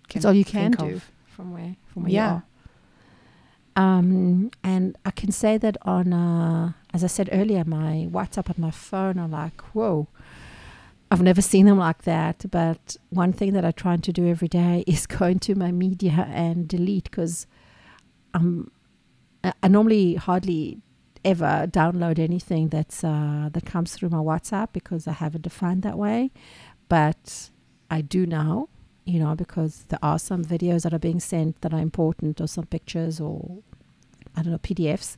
can 0.09 0.21
That's 0.21 0.25
all 0.27 0.35
you 0.35 0.45
can 0.45 0.73
do 0.73 0.97
of. 0.97 1.11
from 1.27 1.53
where 1.53 1.77
from 1.87 2.03
where 2.05 2.13
Yeah. 2.13 2.29
you 2.29 2.35
are. 2.35 2.43
Um, 3.77 4.51
and 4.65 4.97
I 5.05 5.13
can 5.13 5.31
say 5.31 5.57
that 5.59 5.77
on, 5.83 6.13
uh, 6.13 6.73
as 6.93 7.05
I 7.05 7.07
said 7.07 7.29
earlier, 7.31 7.65
my 7.65 8.09
WhatsApp 8.11 8.49
and 8.49 8.59
my 8.59 8.73
phone 8.73 9.19
are 9.19 9.29
like, 9.29 9.61
whoa. 9.75 10.09
I've 11.11 11.23
never 11.23 11.41
seen 11.41 11.65
them 11.67 11.79
like 11.79 12.03
that. 12.03 12.45
But 12.51 12.97
one 13.11 13.33
thing 13.33 13.53
that 13.53 13.65
I 13.65 13.71
try 13.71 13.97
to 13.97 14.13
do 14.13 14.27
every 14.29 14.49
day 14.49 14.83
is 14.89 15.07
go 15.07 15.27
into 15.27 15.55
my 15.55 15.71
media 15.71 16.27
and 16.31 16.67
delete 16.69 17.05
because 17.05 17.47
um, 18.35 18.71
I, 19.45 19.53
I 19.63 19.69
normally 19.69 20.17
hardly 20.17 20.81
ever 21.25 21.67
download 21.71 22.19
anything 22.19 22.69
that's 22.69 23.03
uh, 23.05 23.49
that 23.53 23.65
comes 23.65 23.93
through 23.95 24.09
my 24.11 24.19
WhatsApp 24.19 24.69
because 24.73 25.07
I 25.07 25.13
have 25.13 25.35
it 25.37 25.43
defined 25.43 25.83
that 25.83 25.97
way. 25.97 26.31
But 26.89 27.51
I 27.91 28.01
do 28.01 28.27
now 28.27 28.69
you 29.09 29.19
know, 29.19 29.35
because 29.35 29.85
there 29.89 29.99
are 30.03 30.19
some 30.19 30.45
videos 30.45 30.83
that 30.83 30.93
are 30.93 30.99
being 30.99 31.19
sent 31.19 31.63
that 31.63 31.73
are 31.73 31.81
important, 31.81 32.43
or 32.43 32.47
some 32.47 32.67
pictures, 32.67 33.19
or 33.19 33.63
I 34.37 34.43
don't 34.43 34.53
know, 34.53 34.59
PDFs. 34.59 35.17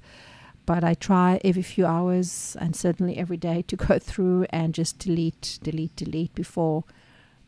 But 0.64 0.84
I 0.84 0.94
try 0.94 1.40
every 1.42 1.62
few 1.62 1.86
hours 1.86 2.56
and 2.60 2.76
certainly 2.76 3.16
every 3.16 3.36
day 3.36 3.62
to 3.62 3.74
go 3.74 3.98
through 4.10 4.46
and 4.50 4.72
just 4.74 5.00
delete, 5.00 5.58
delete, 5.64 5.96
delete 5.96 6.32
before 6.36 6.84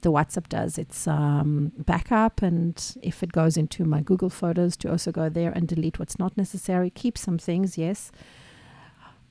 the 0.01 0.11
WhatsApp 0.11 0.49
does 0.49 0.79
its 0.79 1.07
um, 1.07 1.71
backup. 1.79 2.43
And 2.43 2.97
if 3.03 3.23
it 3.23 3.31
goes 3.31 3.57
into 3.57 3.85
my 3.85 4.01
Google 4.01 4.31
Photos, 4.31 4.77
to 4.79 4.91
also 4.91 5.13
go 5.13 5.29
there 5.29 5.53
and 5.53 5.69
delete 5.69 6.01
what's 6.01 6.19
not 6.19 6.37
necessary. 6.37 6.91
Keep 6.91 7.17
some 7.17 7.39
things, 7.39 7.79
yes. 7.79 8.11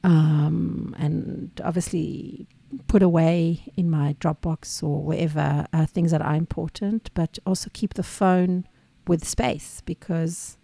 Um, 0.01 0.95
and 0.97 1.59
obviously 1.61 2.47
put 2.87 3.03
away 3.03 3.71
in 3.75 3.89
my 3.89 4.15
Dropbox 4.19 4.83
or 4.83 5.03
wherever 5.03 5.65
uh, 5.73 5.85
things 5.85 6.11
that 6.11 6.21
are 6.21 6.35
important, 6.35 7.09
but 7.13 7.39
also 7.45 7.69
keep 7.73 7.95
the 7.95 8.03
phone 8.03 8.65
with 9.07 9.27
space 9.27 9.81
because 9.85 10.57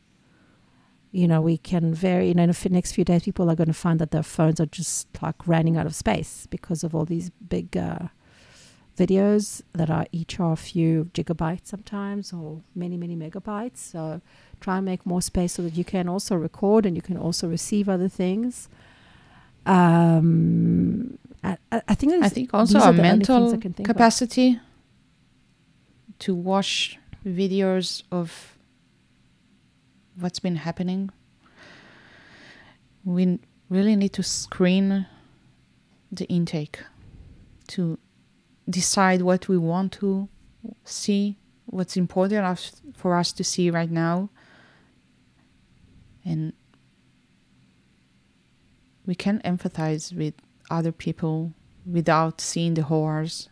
you 1.11 1.27
know 1.27 1.41
we 1.41 1.57
can 1.57 1.93
very 1.93 2.27
you 2.27 2.33
know 2.33 2.43
in 2.43 2.51
the 2.51 2.69
next 2.69 2.91
few 2.91 3.03
days 3.03 3.23
people 3.23 3.49
are 3.49 3.55
going 3.55 3.67
to 3.67 3.73
find 3.73 3.99
that 3.99 4.11
their 4.11 4.23
phones 4.23 4.59
are 4.59 4.65
just 4.67 5.07
like 5.21 5.47
running 5.47 5.75
out 5.77 5.85
of 5.85 5.95
space 5.95 6.47
because 6.49 6.83
of 6.83 6.93
all 6.93 7.05
these 7.05 7.31
big 7.49 7.75
uh, 7.75 8.07
videos 8.97 9.61
that 9.73 9.89
are 9.89 10.05
each 10.11 10.39
are 10.39 10.53
a 10.53 10.57
few 10.57 11.09
gigabytes 11.13 11.67
sometimes 11.67 12.33
or 12.33 12.61
many 12.75 12.97
many 12.97 13.15
megabytes. 13.15 13.77
So 13.77 14.21
try 14.59 14.77
and 14.77 14.85
make 14.85 15.05
more 15.05 15.21
space 15.21 15.53
so 15.53 15.61
that 15.63 15.75
you 15.75 15.83
can 15.83 16.09
also 16.09 16.35
record 16.35 16.85
and 16.85 16.95
you 16.95 17.01
can 17.01 17.17
also 17.17 17.47
receive 17.47 17.87
other 17.87 18.09
things. 18.09 18.69
Um 19.65 21.17
I, 21.71 21.81
I 21.87 21.95
think 21.95 22.23
I 22.23 22.29
think 22.29 22.53
also 22.53 22.79
a 22.79 22.81
are 22.81 22.93
the 22.93 22.99
only 22.99 23.25
things 23.25 23.29
mental 23.29 23.49
think 23.51 23.79
of. 23.79 23.85
capacity 23.85 24.59
to 26.19 26.35
watch 26.35 26.97
videos 27.25 28.03
of 28.11 28.57
what's 30.19 30.39
been 30.39 30.57
happening. 30.57 31.09
We 33.05 33.39
really 33.69 33.95
need 33.95 34.13
to 34.13 34.23
screen 34.23 35.05
the 36.11 36.25
intake 36.25 36.79
to 37.67 37.97
decide 38.69 39.21
what 39.21 39.47
we 39.47 39.57
want 39.57 39.91
to 39.93 40.27
see, 40.83 41.37
what's 41.65 41.95
important 41.95 42.81
for 42.95 43.15
us 43.15 43.31
to 43.33 43.43
see 43.43 43.69
right 43.69 43.91
now. 43.91 44.29
And 46.25 46.53
we 49.05 49.15
can 49.15 49.39
empathize 49.45 50.13
with 50.13 50.33
other 50.69 50.91
people 50.91 51.53
without 51.85 52.41
seeing 52.41 52.73
the 52.75 52.83
horrors. 52.83 53.49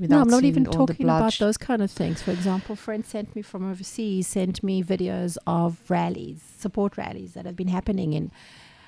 No, 0.00 0.20
I'm 0.20 0.28
not 0.28 0.42
even 0.44 0.64
talking 0.64 1.06
about 1.06 1.38
those 1.38 1.56
kind 1.56 1.80
of 1.80 1.90
things. 1.92 2.20
For 2.22 2.32
example, 2.32 2.74
friends 2.74 3.08
sent 3.08 3.36
me 3.36 3.42
from 3.42 3.70
overseas, 3.70 4.26
sent 4.26 4.62
me 4.64 4.82
videos 4.82 5.36
of 5.46 5.78
rallies, 5.88 6.42
support 6.58 6.96
rallies 6.96 7.34
that 7.34 7.46
have 7.46 7.54
been 7.54 7.68
happening 7.68 8.12
in 8.12 8.30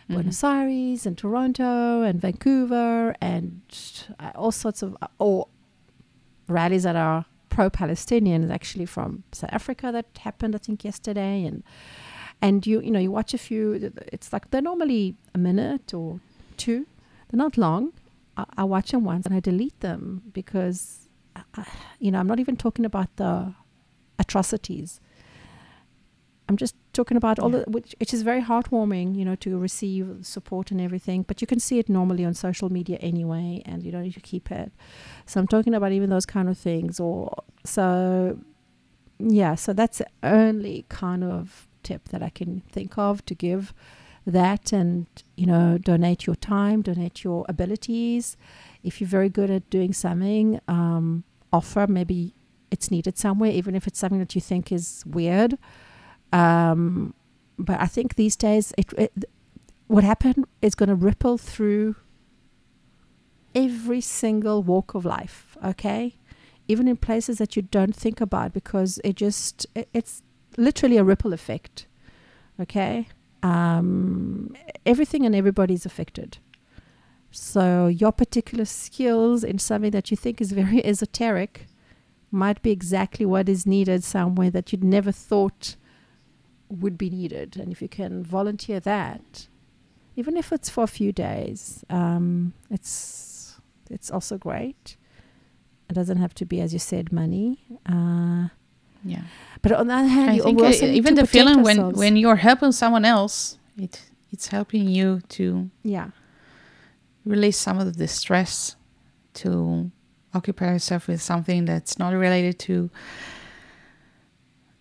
Mhm. 0.09 0.14
Buenos 0.14 0.43
Aires 0.43 1.07
and 1.07 1.16
Toronto 1.16 2.03
and 2.03 2.20
Vancouver 2.20 3.14
and 3.20 3.61
uh, 4.18 4.33
all 4.35 4.51
sorts 4.51 4.83
of, 4.83 4.97
uh, 5.01 5.07
or 5.20 5.47
rallies 6.49 6.83
that 6.83 6.97
are 6.97 7.24
pro-Palestinian, 7.49 8.51
actually 8.51 8.87
from 8.87 9.22
South 9.30 9.51
Africa 9.53 9.91
that 9.93 10.07
happened, 10.18 10.57
I 10.57 10.59
think, 10.59 10.85
yesterday. 10.85 11.45
And 11.45 11.62
and 12.41 12.66
you 12.66 12.80
you 12.80 12.91
know 12.91 12.99
you 12.99 13.12
watch 13.12 13.33
a 13.35 13.39
few. 13.39 13.93
It's 14.12 14.33
like 14.33 14.51
they're 14.51 14.61
normally 14.72 15.14
a 15.33 15.39
minute 15.39 15.95
or 15.95 16.18
two. 16.57 16.87
They're 17.33 17.39
not 17.39 17.57
long. 17.57 17.93
I, 18.37 18.45
I 18.59 18.64
watch 18.64 18.93
them 18.93 19.05
once 19.05 19.26
and 19.26 19.35
I 19.35 19.41
delete 19.41 19.80
them 19.80 20.22
because 20.33 21.09
uh, 21.35 21.64
you 21.99 22.11
know, 22.11 22.18
I'm 22.20 22.26
not 22.26 22.39
even 22.39 22.57
talking 22.57 22.85
about 22.85 23.16
the 23.16 23.55
atrocities. 24.18 25.01
I'm 26.49 26.57
just 26.59 26.74
talking 26.93 27.16
about 27.16 27.39
all 27.39 27.51
Yeah. 27.51 27.61
the, 27.64 27.70
which, 27.70 27.95
which 27.99 28.12
is 28.12 28.20
very 28.22 28.43
heartwarming, 28.43 29.16
you 29.16 29.24
know, 29.24 29.35
to 29.37 29.57
receive 29.59 30.18
support 30.22 30.70
and 30.70 30.80
everything. 30.80 31.22
But 31.22 31.41
you 31.41 31.47
can 31.47 31.59
see 31.59 31.78
it 31.78 31.89
normally 31.89 32.24
on 32.26 32.35
social 32.35 32.68
media 32.70 32.99
anyway, 33.01 33.62
and 33.64 33.83
you 33.83 33.91
don't 33.91 34.03
need 34.03 34.14
to 34.14 34.20
keep 34.20 34.51
it. 34.51 34.70
So 35.24 35.41
I'm 35.41 35.47
talking 35.47 35.72
about 35.74 35.93
even 35.93 36.11
those 36.11 36.26
kind 36.26 36.49
of 36.51 36.59
things. 36.59 37.01
Or 37.01 37.33
so, 37.64 38.39
yeah. 39.18 39.55
So 39.55 39.72
that's 39.72 39.99
the 39.99 40.07
only 40.22 40.85
kind 40.91 41.24
of 41.24 41.66
tip 41.83 42.09
that 42.11 42.22
I 42.22 42.28
can 42.28 42.61
think 42.70 42.99
of 42.99 43.24
to 43.26 43.35
give. 43.35 43.72
That 44.24 44.72
and 44.72 45.06
you 45.36 45.46
know, 45.46 45.78
donate 45.78 46.26
your 46.26 46.36
time, 46.36 46.82
donate 46.82 47.24
your 47.24 47.44
abilities. 47.48 48.36
If 48.84 49.00
you're 49.00 49.08
very 49.08 49.28
good 49.28 49.50
at 49.50 49.68
doing 49.70 49.92
something, 49.92 50.60
um, 50.68 51.24
offer 51.52 51.86
maybe 51.88 52.34
it's 52.70 52.90
needed 52.90 53.18
somewhere, 53.18 53.50
even 53.50 53.74
if 53.74 53.86
it's 53.86 53.98
something 53.98 54.20
that 54.20 54.34
you 54.34 54.40
think 54.40 54.72
is 54.72 55.04
weird. 55.06 55.58
Um, 56.32 57.14
but 57.58 57.80
I 57.80 57.86
think 57.86 58.14
these 58.14 58.36
days, 58.36 58.72
it, 58.78 58.92
it 58.96 59.12
what 59.88 60.04
happened 60.04 60.46
is 60.62 60.74
going 60.74 60.88
to 60.88 60.94
ripple 60.94 61.36
through 61.36 61.96
every 63.54 64.00
single 64.00 64.62
walk 64.62 64.94
of 64.94 65.04
life. 65.04 65.56
Okay, 65.64 66.16
even 66.68 66.88
in 66.88 66.96
places 66.96 67.38
that 67.38 67.56
you 67.56 67.62
don't 67.62 67.94
think 67.94 68.20
about, 68.20 68.52
because 68.52 69.00
it 69.04 69.16
just 69.16 69.66
it, 69.74 69.88
it's 69.92 70.22
literally 70.56 70.96
a 70.96 71.04
ripple 71.04 71.32
effect. 71.32 71.86
Okay, 72.60 73.08
um, 73.43 74.55
everything 74.86 75.26
and 75.26 75.34
everybody 75.34 75.74
is 75.74 75.86
affected. 75.86 76.38
So 77.30 77.86
your 77.86 78.12
particular 78.12 78.64
skills 78.64 79.43
in 79.43 79.59
something 79.59 79.90
that 79.93 80.11
you 80.11 80.16
think 80.16 80.40
is 80.40 80.53
very 80.53 80.84
esoteric 80.84 81.66
might 82.30 82.62
be 82.62 82.70
exactly 82.70 83.26
what 83.26 83.49
is 83.49 83.66
needed 83.66 84.05
somewhere 84.05 84.51
that 84.51 84.72
you'd 84.72 84.84
never 84.84 85.12
thought 85.12 85.76
would 86.68 86.97
be 86.97 87.11
needed. 87.11 87.57
And 87.57 87.70
if 87.72 87.82
you 87.82 87.88
can 87.88 88.22
volunteer 88.22 88.80
that, 88.80 89.49
even 90.16 90.36
if 90.36 90.53
it's 90.53 90.70
for 90.70 90.84
a 90.84 90.88
few 90.88 91.12
days, 91.12 91.84
um, 91.90 92.55
it's 92.70 93.61
it's 93.90 94.11
also 94.11 94.38
great. 94.38 94.97
It 95.90 95.95
doesn't 95.95 96.18
have 96.18 96.34
to 96.34 96.47
be, 96.47 96.61
as 96.61 96.72
you 96.72 96.78
said, 96.78 97.12
money. 97.12 97.66
Uh, 97.84 98.49
Yeah. 99.05 99.22
but 99.62 99.72
on 99.72 99.86
the 99.88 99.94
other 99.94 100.09
hand, 100.09 100.30
I 100.30 100.34
you 100.34 100.42
think 100.42 100.61
uh, 100.61 100.68
even 100.86 101.14
the 101.14 101.26
feeling 101.26 101.62
when 101.62 101.78
ourselves. 101.78 101.98
when 101.98 102.16
you're 102.16 102.36
helping 102.36 102.72
someone 102.72 103.05
else, 103.05 103.59
it 103.76 104.00
it's 104.30 104.48
helping 104.48 104.88
you 104.88 105.20
to 105.30 105.70
yeah, 105.82 106.11
release 107.24 107.59
some 107.59 107.78
of 107.78 107.96
the 107.96 108.09
stress, 108.09 108.76
to 109.34 109.90
occupy 110.34 110.72
yourself 110.72 111.09
with 111.09 111.20
something 111.20 111.64
that's 111.66 111.98
not 111.98 112.14
related 112.14 112.59
to 112.61 112.90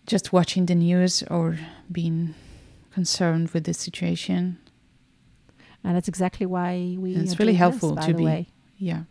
just 0.06 0.32
watching 0.32 0.66
the 0.66 0.74
news 0.74 1.22
or 1.30 1.58
being 1.90 2.34
concerned 2.92 3.50
with 3.50 3.64
the 3.64 3.74
situation. 3.74 4.58
and 5.84 5.96
that's 5.96 6.08
exactly 6.08 6.46
why 6.46 6.96
we. 6.98 7.14
It's 7.16 7.38
really 7.38 7.54
helpful 7.54 7.94
this, 7.94 8.04
by 8.04 8.06
to 8.06 8.12
the 8.12 8.18
be- 8.18 8.24
way. 8.24 8.48
Yeah. 8.78 9.02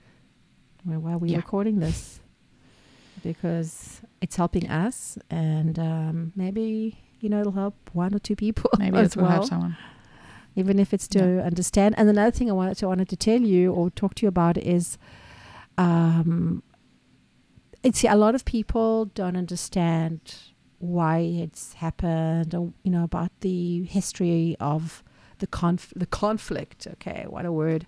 Why 0.83 0.95
are 0.95 1.17
we're 1.19 1.31
Yeah. 1.31 1.37
recording 1.37 1.79
this 1.79 2.19
because 3.23 4.01
it's 4.21 4.35
helping 4.35 4.69
us, 4.69 5.17
and 5.29 5.77
um, 5.79 6.31
maybe 6.35 6.97
you 7.19 7.29
know 7.29 7.39
it'll 7.41 7.51
help 7.53 7.89
one 7.93 8.13
or 8.15 8.19
two 8.19 8.35
people 8.35 8.69
Maybe 8.77 8.97
as 9.05 9.15
well. 9.17 9.29
help 9.29 9.45
someone. 9.47 9.77
even 10.55 10.79
if 10.79 10.93
it's 10.93 11.07
to 11.09 11.41
understand. 11.43 11.95
And 11.97 12.09
another 12.09 12.31
thing 12.31 12.49
I 12.49 12.53
wanted 12.53 12.77
to 12.77 12.87
wanted 12.87 13.09
to 13.09 13.15
tell 13.15 13.41
you 13.41 13.71
or 13.73 13.89
talk 13.89 14.15
to 14.15 14.21
you 14.23 14.27
about 14.29 14.57
is, 14.57 14.97
um, 15.77 16.63
it's 17.83 18.03
a 18.03 18.15
lot 18.15 18.35
of 18.35 18.45
people 18.45 19.05
don't 19.05 19.35
understand 19.37 20.19
why 20.79 21.19
it's 21.19 21.73
happened, 21.73 22.53
or 22.55 22.73
you 22.83 22.91
know 22.91 23.03
about 23.03 23.31
the 23.41 23.83
history 23.83 24.55
of 24.59 25.03
the 25.39 25.47
conf- 25.47 25.93
the 25.95 26.05
conflict. 26.05 26.87
Okay, 26.93 27.25
what 27.27 27.45
a 27.45 27.51
word. 27.51 27.87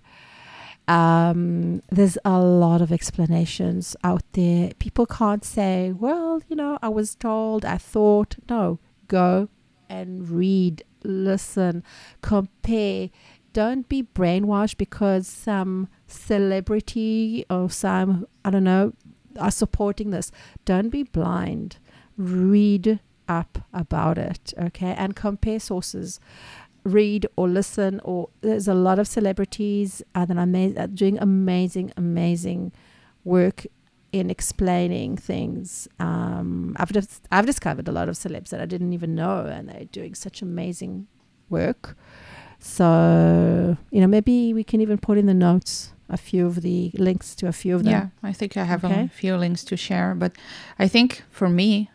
Um, 0.86 1.82
there's 1.90 2.18
a 2.24 2.38
lot 2.40 2.82
of 2.82 2.92
explanations 2.92 3.96
out 4.04 4.22
there. 4.32 4.72
People 4.78 5.06
can't 5.06 5.44
say, 5.44 5.92
well, 5.92 6.42
you 6.48 6.56
know, 6.56 6.78
I 6.82 6.88
was 6.90 7.14
told, 7.14 7.64
I 7.64 7.78
thought. 7.78 8.36
No, 8.48 8.78
go 9.08 9.48
and 9.88 10.28
read, 10.28 10.84
listen, 11.02 11.82
compare. 12.20 13.10
Don't 13.52 13.88
be 13.88 14.02
brainwashed 14.02 14.76
because 14.76 15.28
some 15.28 15.88
celebrity 16.06 17.46
or 17.48 17.70
some, 17.70 18.26
I 18.44 18.50
don't 18.50 18.64
know, 18.64 18.92
are 19.38 19.50
supporting 19.50 20.10
this. 20.10 20.30
Don't 20.64 20.90
be 20.90 21.04
blind. 21.04 21.78
Read 22.16 23.00
up 23.28 23.58
about 23.72 24.18
it, 24.18 24.52
okay? 24.58 24.94
And 24.96 25.16
compare 25.16 25.60
sources. 25.60 26.20
Read 26.84 27.26
or 27.36 27.48
listen, 27.48 28.00
or 28.04 28.28
there's 28.42 28.68
a 28.68 28.74
lot 28.74 28.98
of 28.98 29.08
celebrities 29.08 30.02
uh, 30.14 30.24
that 30.26 30.36
are 30.36 30.40
ama- 30.40 30.74
uh, 30.76 30.86
doing 30.86 31.18
amazing, 31.18 31.92
amazing 31.96 32.72
work 33.24 33.66
in 34.12 34.30
explaining 34.30 35.16
things. 35.16 35.88
Um, 35.98 36.76
I've 36.78 36.92
I've 37.32 37.46
discovered 37.46 37.88
a 37.88 37.92
lot 37.92 38.08
of 38.10 38.16
celebs 38.16 38.50
that 38.50 38.60
I 38.60 38.66
didn't 38.66 38.92
even 38.92 39.14
know, 39.14 39.46
and 39.46 39.68
they're 39.68 39.86
doing 39.86 40.14
such 40.14 40.42
amazing 40.42 41.06
work. 41.48 41.96
So 42.60 43.76
you 43.90 44.00
know, 44.00 44.06
maybe 44.06 44.52
we 44.54 44.64
can 44.64 44.80
even 44.80 44.98
put 44.98 45.18
in 45.18 45.26
the 45.26 45.34
notes 45.34 45.92
a 46.08 46.16
few 46.16 46.46
of 46.46 46.60
the 46.62 46.90
links 46.94 47.34
to 47.36 47.46
a 47.48 47.52
few 47.52 47.74
of 47.76 47.84
them. 47.84 47.92
Yeah, 47.92 48.08
I 48.22 48.32
think 48.32 48.56
I 48.56 48.64
have 48.64 48.84
Okay. 48.84 49.04
a 49.04 49.08
few 49.08 49.36
links 49.36 49.64
to 49.64 49.76
share. 49.76 50.14
But 50.14 50.32
I 50.78 50.86
think 50.88 51.22
for 51.30 51.48
me, 51.48 51.90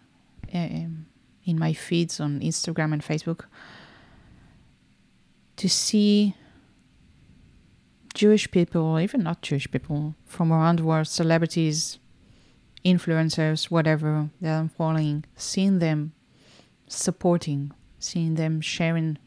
um, 0.53 1.05
in 1.45 1.59
my 1.59 1.73
feeds 1.73 2.19
on 2.19 2.39
Instagram 2.39 2.91
and 2.93 3.03
Facebook, 3.03 3.45
to 5.59 5.67
see 5.67 6.35
Jewish 8.13 8.49
people, 8.49 8.97
even 8.97 9.23
not 9.23 9.41
Jewish 9.41 9.69
people, 9.69 10.15
from 10.25 10.53
around 10.53 10.79
the 10.79 10.85
world, 10.85 11.07
celebrities, 11.07 11.99
influencers, 12.85 13.65
whatever 13.65 14.29
that 14.39 14.57
I'm 14.57 14.69
following, 14.69 15.25
seeing 15.35 15.79
them 15.79 16.13
supporting, 16.87 17.73
seeing 17.99 18.35
them 18.35 18.61
sharing. 18.61 19.17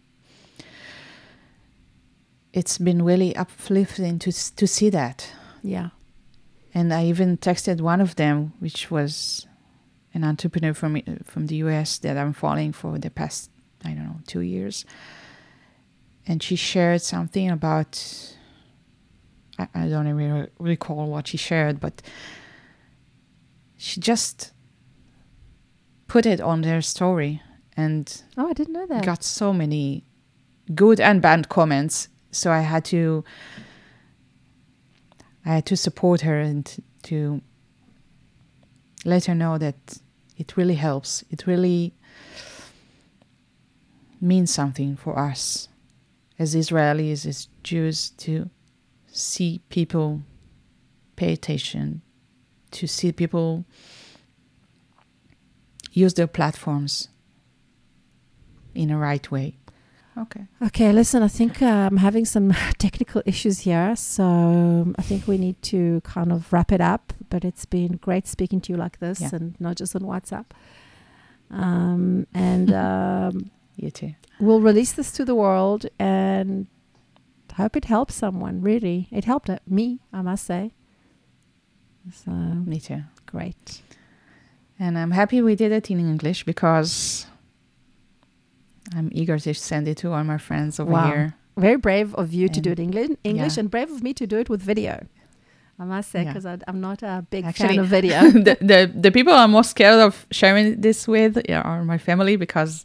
It's 2.54 2.78
been 2.78 3.02
really 3.02 3.36
uplifting 3.36 4.18
to 4.20 4.32
to 4.32 4.66
see 4.66 4.88
that. 4.90 5.30
yeah, 5.62 5.90
And 6.74 6.94
I 6.94 7.04
even 7.04 7.36
texted 7.36 7.82
one 7.82 8.00
of 8.00 8.16
them, 8.16 8.54
which 8.58 8.90
was 8.90 9.46
an 10.14 10.24
entrepreneur 10.24 10.72
from 10.72 11.02
from 11.24 11.46
the 11.48 11.56
US 11.56 11.98
that 11.98 12.16
I'm 12.16 12.32
following 12.32 12.72
for 12.72 12.98
the 12.98 13.10
past 13.10 13.50
I 13.84 13.88
don't 13.92 14.06
know 14.06 14.20
two 14.26 14.40
years. 14.40 14.86
And 16.26 16.42
she 16.42 16.56
shared 16.56 17.02
something 17.02 17.50
about 17.50 18.34
I, 19.58 19.68
I 19.74 19.88
don't 19.88 20.06
even 20.08 20.48
recall 20.58 21.06
what 21.08 21.28
she 21.28 21.36
shared, 21.36 21.80
but 21.80 22.00
she 23.76 24.00
just 24.00 24.52
put 26.06 26.26
it 26.26 26.40
on 26.40 26.62
their 26.62 26.80
story 26.82 27.42
and 27.76 28.22
Oh, 28.36 28.48
I 28.48 28.52
didn't 28.52 28.74
know 28.74 28.86
that. 28.86 29.04
got 29.04 29.24
so 29.24 29.52
many 29.52 30.04
good 30.74 31.00
and 31.00 31.20
bad 31.22 31.48
comments. 31.48 32.08
So 32.30 32.50
I 32.52 32.60
had 32.60 32.84
to 32.86 33.24
I 35.44 35.54
had 35.54 35.66
to 35.66 35.76
support 35.76 36.20
her 36.20 36.38
and 36.40 36.64
to 37.04 37.42
let 39.04 39.24
her 39.24 39.34
know 39.34 39.58
that 39.58 39.98
it 40.36 40.56
really 40.56 40.76
helps. 40.76 41.24
It 41.30 41.46
really 41.46 41.94
means 44.20 44.54
something 44.54 44.96
for 44.96 45.18
us 45.18 45.68
as 46.38 46.54
Israelis, 46.54 47.26
as 47.26 47.48
Jews, 47.62 48.10
to 48.18 48.48
see 49.06 49.60
people 49.68 50.22
pay 51.16 51.32
attention, 51.32 52.02
to 52.72 52.86
see 52.86 53.12
people 53.12 53.64
use 55.92 56.14
their 56.14 56.26
platforms 56.26 57.08
in 58.74 58.90
a 58.90 58.96
right 58.98 59.30
way. 59.30 59.56
Okay. 60.16 60.44
Okay, 60.62 60.92
listen, 60.92 61.22
I 61.22 61.28
think 61.28 61.62
uh, 61.62 61.66
I'm 61.66 61.96
having 61.98 62.24
some 62.26 62.52
technical 62.78 63.22
issues 63.24 63.60
here, 63.60 63.96
so 63.96 64.24
um, 64.24 64.94
I 64.98 65.02
think 65.02 65.26
we 65.26 65.38
need 65.38 65.60
to 65.62 66.00
kind 66.04 66.32
of 66.32 66.52
wrap 66.52 66.70
it 66.70 66.80
up. 66.82 67.12
But 67.30 67.44
it's 67.46 67.64
been 67.64 67.92
great 67.96 68.26
speaking 68.26 68.60
to 68.62 68.72
you 68.72 68.76
like 68.78 68.98
this, 68.98 69.20
Yeah. 69.22 69.30
and 69.32 69.54
not 69.58 69.76
just 69.76 69.96
on 69.96 70.02
WhatsApp. 70.02 70.44
Um, 71.50 72.26
and 72.34 72.72
um, 72.72 73.50
You 73.76 73.90
too. 73.90 74.14
we'll 74.40 74.60
release 74.60 74.92
this 74.92 75.10
to 75.12 75.24
the 75.24 75.34
world, 75.34 75.86
and 75.98 76.66
hope 77.54 77.76
it 77.76 77.86
helps 77.86 78.14
someone. 78.14 78.60
Really, 78.60 79.08
it 79.10 79.24
helped 79.24 79.48
uh, 79.50 79.58
me, 79.66 80.00
I 80.12 80.22
must 80.22 80.44
say. 80.46 80.72
So 82.12 82.30
Me 82.32 82.80
too. 82.80 83.02
great. 83.26 83.82
And 84.78 84.98
I'm 84.98 85.12
happy 85.12 85.40
we 85.42 85.54
did 85.54 85.70
it 85.72 85.90
in 85.90 86.00
English 86.00 86.44
because 86.44 87.26
I'm 88.94 89.08
eager 89.12 89.38
to 89.38 89.54
send 89.54 89.86
it 89.88 89.96
to 89.98 90.12
all 90.12 90.24
my 90.24 90.38
friends 90.38 90.80
over 90.80 90.90
Wow. 90.92 91.06
here. 91.06 91.34
Very 91.56 91.76
brave 91.76 92.14
of 92.14 92.32
you 92.32 92.48
to 92.48 92.60
do 92.60 92.70
it 92.72 92.78
in 92.80 92.90
Engli- 92.90 93.16
English, 93.24 93.56
yeah. 93.56 93.60
and 93.60 93.70
brave 93.70 93.90
of 93.90 94.02
me 94.02 94.12
to 94.14 94.26
do 94.26 94.38
it 94.38 94.48
with 94.48 94.62
video. 94.62 95.06
I 95.78 95.84
must 95.84 96.10
say, 96.10 96.22
Yeah. 96.22 96.32
because 96.32 96.46
I'm 96.66 96.80
not 96.80 97.02
a 97.02 97.24
big 97.30 97.44
Actually, 97.44 97.68
fan 97.76 97.78
of 97.80 97.86
video. 97.86 98.20
the, 98.48 98.56
the 98.60 98.92
the 98.94 99.10
people 99.10 99.32
I'm 99.32 99.50
most 99.52 99.70
scared 99.70 100.00
of 100.00 100.26
sharing 100.30 100.80
this 100.80 101.06
with 101.06 101.38
are 101.50 101.84
my 101.84 101.98
family 101.98 102.36
because 102.36 102.84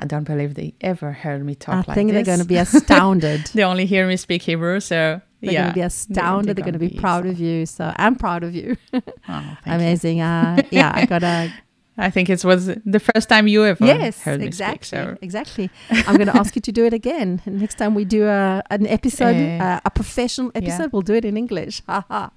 I 0.00 0.06
don't 0.06 0.24
believe 0.24 0.54
they 0.54 0.72
ever 0.80 1.12
heard 1.12 1.44
me 1.44 1.54
talk 1.54 1.74
like 1.74 1.86
that. 1.86 1.90
I 1.90 1.92
like 1.92 1.94
think 1.94 2.10
this. 2.10 2.16
they're 2.26 2.36
going 2.36 2.40
to 2.40 2.48
be 2.48 2.56
astounded. 2.66 3.46
they 3.54 3.62
only 3.62 3.86
hear 3.86 4.06
me 4.06 4.16
speak 4.16 4.42
Hebrew, 4.42 4.80
so 4.80 5.20
They're 5.40 5.52
yeah. 5.52 5.60
going 5.62 5.68
to 5.68 5.74
be 5.74 5.80
astounded. 5.82 6.56
They're, 6.56 6.64
going 6.64 6.72
to 6.72 6.78
be, 6.78 6.90
proud 6.90 7.26
of 7.26 7.38
you. 7.38 7.66
So 7.66 7.92
I'm 7.96 8.16
proud 8.16 8.42
of 8.42 8.54
you. 8.54 8.76
Oh, 8.92 9.02
thank 9.28 9.66
you. 9.66 9.72
Amazing. 9.72 10.20
Uh, 10.22 10.62
yeah, 10.70 10.90
I 10.94 11.06
got 11.06 11.22
a 11.22 11.52
I 11.98 12.08
think 12.08 12.30
it 12.30 12.42
was 12.44 12.66
the 12.66 12.98
first 13.00 13.28
time 13.28 13.46
you 13.46 13.64
ever 13.66 13.84
yes, 13.84 14.22
heard 14.22 14.40
me 14.40 14.46
exactly, 14.46 14.76
speak. 14.76 14.84
So 14.86 15.18
exactly. 15.20 15.70
I'm 15.90 16.16
going 16.16 16.28
to 16.28 16.36
ask 16.36 16.56
you 16.56 16.62
to 16.62 16.72
do 16.72 16.86
it 16.86 16.94
again. 16.94 17.42
Next 17.44 17.74
time 17.76 17.94
we 17.94 18.06
do 18.06 18.26
a 18.26 18.62
an 18.70 18.86
episode, 18.86 19.36
Eh, 19.36 19.58
uh, 19.60 19.80
a 19.84 19.90
professional 19.90 20.50
yeah. 20.54 20.62
episode, 20.62 20.92
we'll 20.92 21.02
do 21.02 21.14
it 21.14 21.24
in 21.26 21.36
English. 21.36 21.82
Ha 21.86 22.04
ha. 22.08 22.30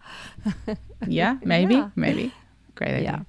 yeah, 1.08 1.38
maybe, 1.44 1.76
Yeah. 1.76 1.90
maybe. 1.96 2.34
Great 2.76 3.04
Yeah. 3.04 3.22
idea. 3.22 3.26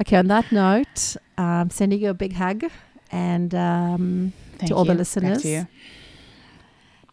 Okay. 0.00 0.16
On 0.16 0.26
that 0.26 0.50
note, 0.50 1.16
um, 1.38 1.70
sending 1.70 2.00
you 2.00 2.10
a 2.10 2.14
big 2.14 2.32
hug, 2.34 2.64
and 3.12 3.54
um, 3.54 4.32
Thank 4.58 4.72
all 4.72 4.84
the 4.84 4.92
you. 4.94 4.98
Listeners. 4.98 5.42
to 5.42 5.48
you. 5.48 5.66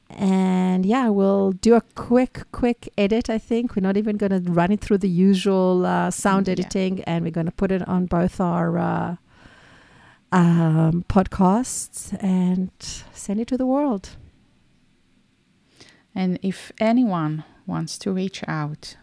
and 0.09 0.85
yeah, 0.85 1.09
we'll 1.09 1.51
do 1.51 1.75
a 1.75 1.81
quick, 1.93 2.43
quick 2.51 2.89
edit. 2.97 3.29
I 3.29 3.37
think 3.37 3.75
we're 3.75 3.81
not 3.83 3.97
even 3.97 4.17
going 4.17 4.31
to 4.31 4.51
run 4.51 4.71
it 4.71 4.81
through 4.81 4.99
the 4.99 5.09
usual 5.09 5.85
uh, 5.85 6.09
sound 6.09 6.47
Yeah. 6.47 6.53
editing, 6.53 7.03
and 7.03 7.23
we're 7.23 7.31
going 7.31 7.45
to 7.45 7.51
put 7.51 7.71
it 7.71 7.87
on 7.87 8.05
both 8.07 8.39
our 8.41 8.77
uh, 8.79 9.15
um, 10.31 11.05
podcasts 11.09 12.17
and 12.23 12.71
send 13.13 13.39
it 13.39 13.47
to 13.49 13.57
the 13.57 13.65
world. 13.67 14.11
And 16.15 16.39
if 16.41 16.71
anyone 16.79 17.43
wants 17.67 17.97
to 17.99 18.11
reach 18.11 18.41
out, 18.47 18.97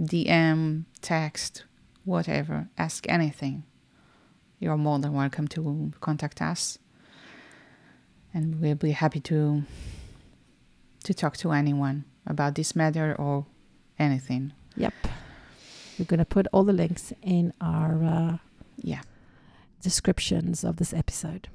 DM, 0.00 0.84
text, 1.00 1.64
whatever, 2.04 2.68
ask 2.78 3.06
anything, 3.08 3.64
you're 4.64 4.78
more 4.78 4.98
than 4.98 5.12
welcome 5.12 5.46
to 5.48 5.92
contact 6.00 6.40
us. 6.40 6.78
And 8.32 8.60
we'll 8.60 8.74
be 8.76 8.92
happy 8.92 9.20
to 9.20 9.62
to 11.04 11.12
talk 11.12 11.36
to 11.36 11.52
anyone 11.52 12.04
about 12.26 12.54
this 12.54 12.74
matter 12.74 13.14
or 13.18 13.44
anything. 13.98 14.52
Yep. 14.76 14.94
We're 15.98 16.06
going 16.06 16.18
to 16.18 16.24
put 16.24 16.46
all 16.50 16.64
the 16.64 16.72
links 16.72 17.12
in 17.20 17.52
our 17.60 18.02
uh, 18.02 18.38
Yeah. 18.78 19.02
descriptions 19.82 20.64
of 20.64 20.76
this 20.78 20.94
episode. 20.94 21.48